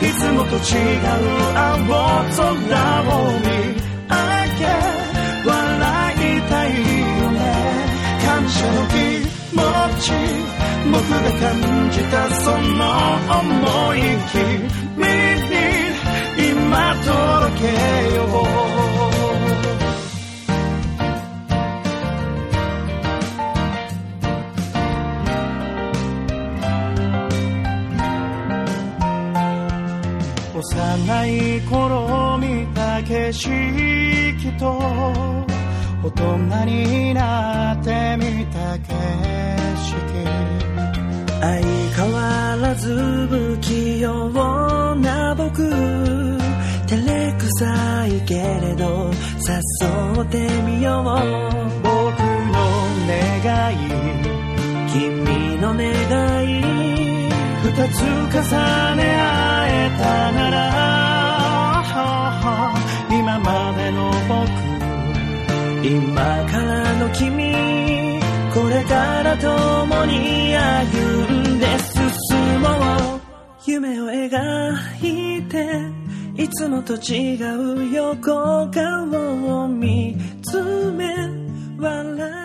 [0.00, 1.04] いつもと違う
[1.54, 1.92] 青
[2.36, 2.42] 空
[3.02, 3.46] を見
[4.08, 4.16] 上
[4.58, 4.62] げ
[5.44, 5.50] 笑
[6.14, 7.36] いたいよね。
[8.24, 8.94] 感謝の気
[9.54, 9.60] 持
[10.00, 10.04] ち
[10.90, 11.50] 僕が感
[11.90, 12.82] じたその
[13.40, 13.98] 思い
[14.32, 14.42] 君
[14.96, 15.04] に
[16.50, 17.62] 今届け
[18.16, 18.20] よ
[18.78, 18.81] う。
[30.62, 34.78] 幼い頃見た景色と
[36.04, 38.94] 大人になってみた景
[39.74, 39.92] 色
[41.40, 42.94] 相変わらず
[43.26, 45.68] 不器用な僕
[46.86, 49.10] 照れくさいけれど
[49.40, 51.04] 誘ってみよう
[51.82, 52.62] 僕の
[53.08, 53.78] 願い
[54.92, 56.91] 君の願い。
[57.64, 60.62] 二つ重ね合えたなら
[63.10, 64.40] 今までの僕
[65.86, 67.54] 今からの君
[68.52, 72.68] これから共に歩んで進も
[73.18, 73.22] う。
[73.64, 80.60] 夢を描いていつもと違う横顔を見つ
[80.92, 81.14] め
[81.78, 82.41] 笑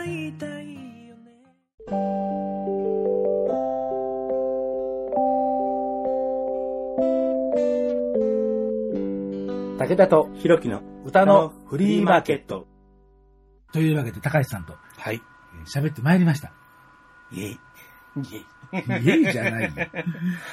[9.87, 12.67] 武田とひろきの歌のフリーマーケット。
[13.71, 15.15] というわけで、高橋さんとはい。
[15.15, 15.27] えー
[15.65, 16.51] 喋ってまいりました。
[17.31, 17.59] イェイ。
[18.17, 19.05] イェイ。
[19.05, 19.71] イエイじゃないよ。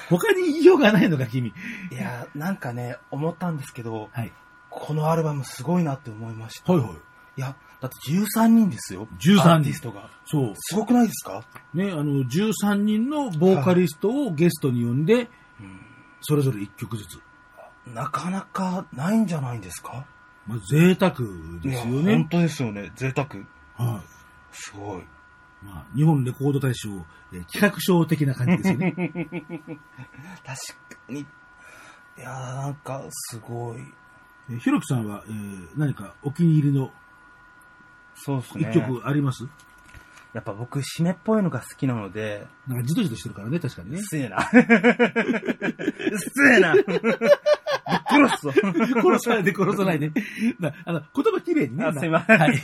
[0.09, 1.49] 他に言いようがないのか、君。
[1.49, 1.53] い
[1.95, 4.33] やー、なんかね、思ったんですけど、はい。
[4.71, 6.67] このアルバムすごいなって思いました。
[6.67, 6.97] ほいほい。
[7.37, 9.09] いや、だって13人ですよ。
[9.21, 10.11] 13人アーティストが。
[10.27, 10.53] そう。
[10.57, 11.45] すごくないですか？
[11.75, 15.29] ね、あの、13人のボーカリストをゲストに呼んで、
[16.23, 17.21] それぞれ1曲ずつ。
[17.87, 20.07] なかなかないんじゃないんですか？
[20.47, 21.25] まあ、贅沢です
[21.69, 22.27] よいや本ね。
[22.31, 22.93] 当ですよね。
[22.97, 23.29] 贅沢。
[23.77, 24.03] は
[24.53, 25.01] すごい。
[25.01, 25.05] い。
[25.63, 26.91] まあ、日本レコード大賞、
[27.33, 28.93] えー企画賞的な感じですよね。
[28.95, 31.21] 確かに。
[31.21, 31.27] い
[32.19, 33.81] やー、なんか、すごい。
[34.51, 36.93] えーひろきさんは、えー何かお気に入りの
[38.15, 38.69] そうですね。
[38.71, 39.49] 1曲あります、
[40.35, 43.99] やっぱ僕、締めっぽいのが好きなので、なんかじとじとしてるからね、確かにね。
[43.99, 44.39] 失礼な。
[44.53, 44.63] 失
[46.51, 46.75] 礼な。
[47.87, 48.53] ぶっ殺すぞ。
[48.53, 50.11] 殺さないで殺さないで。
[50.59, 51.85] なあの、言葉綺麗にね。
[51.85, 52.61] あすいませんはい。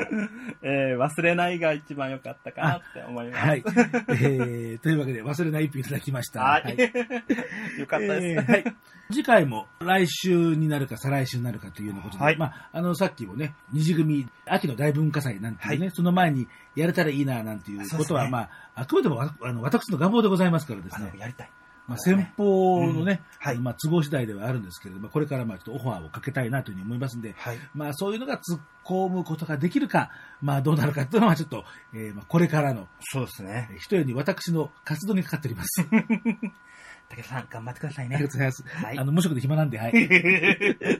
[0.62, 3.46] えー、忘れないが一番良かったかなって思います。
[3.46, 3.62] はい。
[3.66, 6.40] えー、というわけで、忘れない一票いただきました。
[6.40, 6.76] はい。
[7.78, 8.26] よかったです。
[8.26, 8.64] えーはい。
[9.12, 21.50] 次回も来週になるか再来週になるかというようなことで、はいまあ、あの、さっきもね、二次組、秋の大文化祭なんていうね、その前にやれたらいいな、なんていうことは、ねまあ、あくまでもわあの私の願望でございますからですねあの、、やりたい。
[21.90, 27.58] まあ、先方のね、うんはいまあ、都合次第ではあるんですけれども、これからまあ、ちょっとオファーをかけたいなというふうに思いますんで、はい。
[27.74, 30.10] まあ、そういうのが突っ込むことができるか、
[30.40, 33.74] まあ、どうなるかというのは、ちょっと、えーまあ、これからの、そうですねえ。
[33.74, 35.84] ー一重に私の活動にかかっております。
[37.10, 38.38] 武田さん、頑張ってくださいねありがとう。
[38.38, 38.64] ございます。
[38.86, 39.92] はいあの、無職で暇なんで、はい。
[39.92, 39.96] い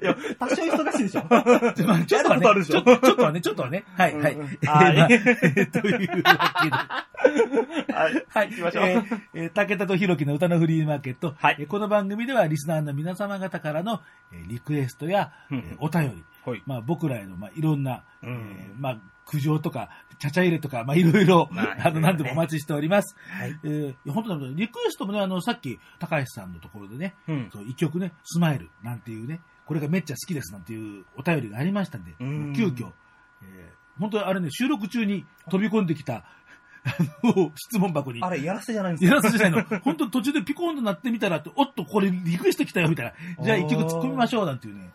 [0.02, 1.24] や、多少忙しいでしょ。
[1.30, 4.34] まあちょっとはね、ちやることあるでしょょちょっとはね、ちょっとはね、はい、はい。
[4.34, 4.84] というわ
[5.68, 6.22] けで。
[7.94, 8.24] はい。
[8.28, 11.34] はい、行きましょうえーえー武田と弘樹の歌のフリーマーケット。
[11.38, 14.00] はいえーこの番組ではリスナーの皆様方からの、
[14.32, 16.62] えーリクエストや、うんえーお便り、はい。
[16.66, 23.14] まあ僕らへの、まあいろんな、うんえーまあ苦情とか、ちゃちゃ入れとか、まあいろいろ、まああの、何でもお待ちしております。
[23.28, 23.57] はい。
[23.62, 27.51] えー本当にリクエストもね、あの、さっき、高橋さんのところでね、うん。
[27.53, 32.91] そう一曲ね、スマイルなんていうね、これがめっちゃ好きですなんていうお便りがありましたんで、うん急遽、
[33.43, 39.78] えー本当にあれね、収録中に飛び込んできた、あの、質問箱に、あれ、やらせじゃないんですやからせじゃないの。
[39.80, 43.45] 本当に途中でピコーンとなってみたら、おっと、これリクエスト来たよ、みたいな。
[43.45, 44.91] じゃあ一曲突っ込みましょう、なんていうね。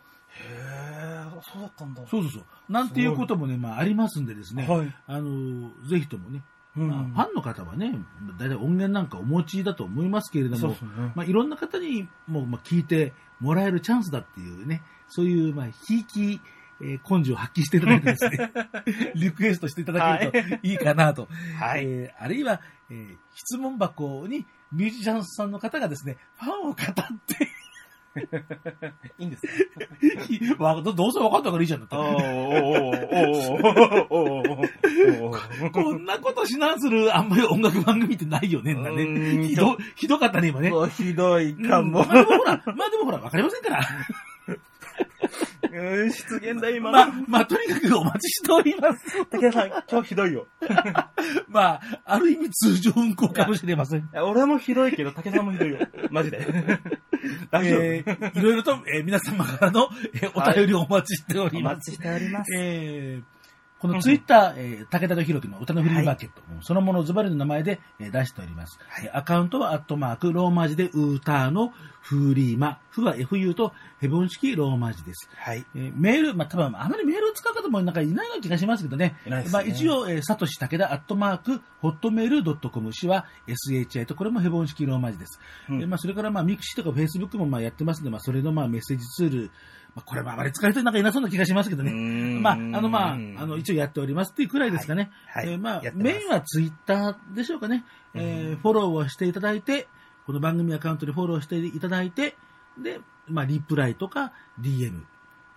[1.42, 2.02] そうだったんだ。
[2.08, 2.44] そうそうそう。
[2.68, 4.66] なんていうこともね、まあありますんでですね。
[4.66, 4.94] はい。
[5.06, 6.42] あの、ぜひともね、
[6.76, 7.98] うんまあファンの方はね、
[8.38, 10.76] 大体音源なんかお持ちだと思いますけれども、ね。
[11.14, 16.40] まあ、いろんな方にも、まあ、聞いてもらえるチャンスだっていうね、そういう、まあ、ひいき、
[16.82, 18.52] えー根性を発揮していただいてですね、
[19.16, 21.26] リクエストしていただけるといいかなと。
[21.58, 21.84] はい。
[21.86, 22.60] えーあるいは、
[22.90, 27.48] えー質問箱にミュージシャンさんの方がですね、ファンを語って、
[29.18, 29.46] いいんです
[30.56, 30.64] か？
[30.64, 31.88] わどどうせ分かったからいいじゃんだっ
[35.72, 39.48] こんなことしなするあんまり音楽番組ってないよね、ね。
[39.48, 40.70] ひど、ひどかったね、今ね。
[40.72, 42.00] おひどいかも。
[42.00, 43.80] うんまあでもほら、まあでもほら、わかりませんから。
[45.72, 46.98] うん、失言だ、今の。
[46.98, 49.24] まあ、まあとにかくお待ちしております。
[49.30, 50.46] 武田さん、今日ひどいよ。
[51.48, 54.00] まあ、ある意味通常運行かもしれません。
[54.00, 55.78] いや俺もひどいけど、武田さんもひどいよ。
[56.10, 56.38] マジで。
[57.50, 57.82] 大丈夫。
[57.82, 61.72] えーいろいろと、えー皆様からの、えーお便りをお待ちしております。
[61.72, 62.52] お待ちしております。
[62.56, 63.35] えー
[63.78, 68.78] このツイッター、えー武田とひろきの歌のフリーマーケット、そのものをズバリの名前で、えー出しております。
[69.02, 75.28] えーアカウントはアットマーク、ローマ字でウーターのフリーマ、フは FU とヘボン式ローマ字です。
[75.34, 75.64] はい。
[75.74, 79.16] えーメール、まあ、多分あまりメールを使う方もなんかいないような気がしますけどね。
[79.26, 85.38] ねまあ、一応、えー、サトシ武田アットマーク、 Hotmail ドットコム、氏は SHI と、これもヘボン式ローマ字です。
[85.68, 89.50] うんえーまあ、それから、まあ、 mixi とかフェイスブックもまあやってますので、まあ、それのまあメッセージツール、
[89.96, 91.90] まあ、これはあまり使う人なんかいなそうな気がしますけどね。
[92.40, 95.10] まあ、あの、まあ、あの、一応やっておりますっていうくらいですかね。
[95.26, 95.46] はい。
[95.46, 97.84] はいえーまあメインはツイッターでしょうかね。
[98.14, 99.88] えーフォローをしていただいて、
[100.26, 102.36] この番組アカウントでフォローしていただいて、
[102.78, 105.02] で、まあ、リプライとか DM、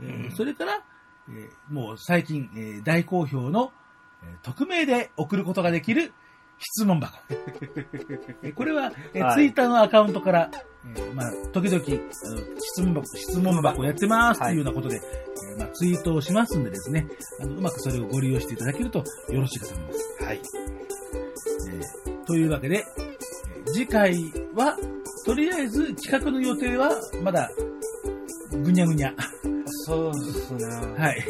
[0.02, 0.32] えーうん。
[0.32, 0.82] それから、
[1.30, 3.74] えーもう最近、えー大好評の、
[4.24, 6.14] えー匿名で送ることができる
[6.60, 7.18] 質問箱。
[7.30, 10.52] え ーこれは、えーはいツイッターのアカウントから、
[10.96, 14.96] えーまあ、時々、あの質問箱、質問箱やってますというようなことで、
[15.52, 17.08] えーまあ、ツイートをしますんでですね、
[17.42, 19.00] あのうまくそれをご利用していただけると
[19.30, 20.24] よろしいかと思います。
[20.24, 20.42] はい。
[21.72, 23.10] えーというわけで、えー
[23.72, 24.16] 次回
[24.56, 24.76] は、
[25.26, 26.90] とりあえず企画の予定は
[27.24, 27.52] まだ
[28.64, 29.14] ぐにゃぐにゃ。
[29.86, 30.66] そうですね。
[30.98, 31.24] はい。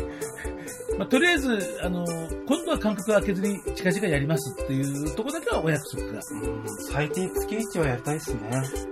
[0.99, 2.05] まあ、とりあえず、あの、
[2.45, 6.19] 今度は間隔を空けずに近々やりますっていうところだけはお約束が。
[6.31, 8.41] うん最低月1はやりたいですね。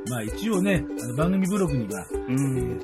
[0.10, 2.80] まあ一応ね、あの番組ブログには、うん。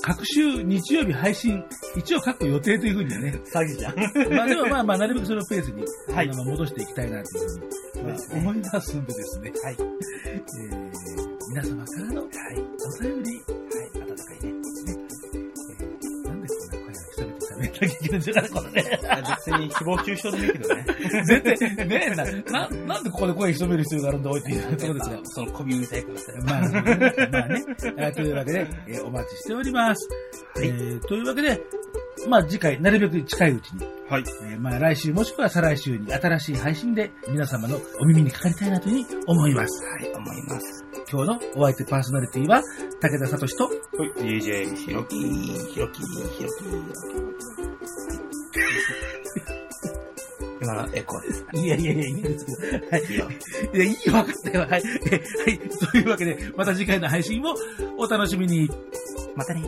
[0.00, 1.62] 各週日曜日配信、
[1.94, 4.34] 一応書く予定というふうにはね、詐欺じゃん。
[4.34, 5.84] まあでもまあまあなるべくそのペースに、
[6.14, 9.52] はいあの戻していきたいなというふうに、まあ、思いますんでですね。
[9.62, 9.76] はい。
[10.28, 13.40] えー皆様からの、はい、お便り、
[17.72, 19.34] 久々に喋らなきゃいけないんだから、このね。
[19.44, 20.84] 別に誹謗中傷でもいいけどね。
[21.24, 25.20] 絶対、 ねえな、な、なんでここで声潜める必要があるんだ、おいっていうところですが。
[25.24, 26.32] その媚びうるさいからさ。
[26.44, 27.64] まあ、まあね。
[27.96, 30.08] えーというわけで、えーお待ちしております。
[30.56, 31.60] はいえーというわけで、
[32.28, 34.24] まあ次回、なるべく近いうちに、はい。
[34.42, 39.84] えーまあ来週もしくは再来週に新しい配信で皆様のお耳にかかりたいなというふうに思います。
[39.84, 40.84] はい、思います。
[41.10, 42.62] 今日のお相手パーソナリティは、
[43.00, 43.70] 武田聡と、は
[44.06, 47.14] い、DJ ひろき、ひろき、ひろき。
[50.62, 51.44] 今のエコーです。
[51.52, 53.04] いやいやいや、いいんですけど、はい。
[53.04, 54.60] いや、いいよ、分かったよ。
[54.60, 54.82] はい。
[55.10, 55.58] えはい。
[55.58, 57.54] というわけで、また次回の配信を
[57.98, 58.70] お楽しみに。
[59.36, 59.62] またね。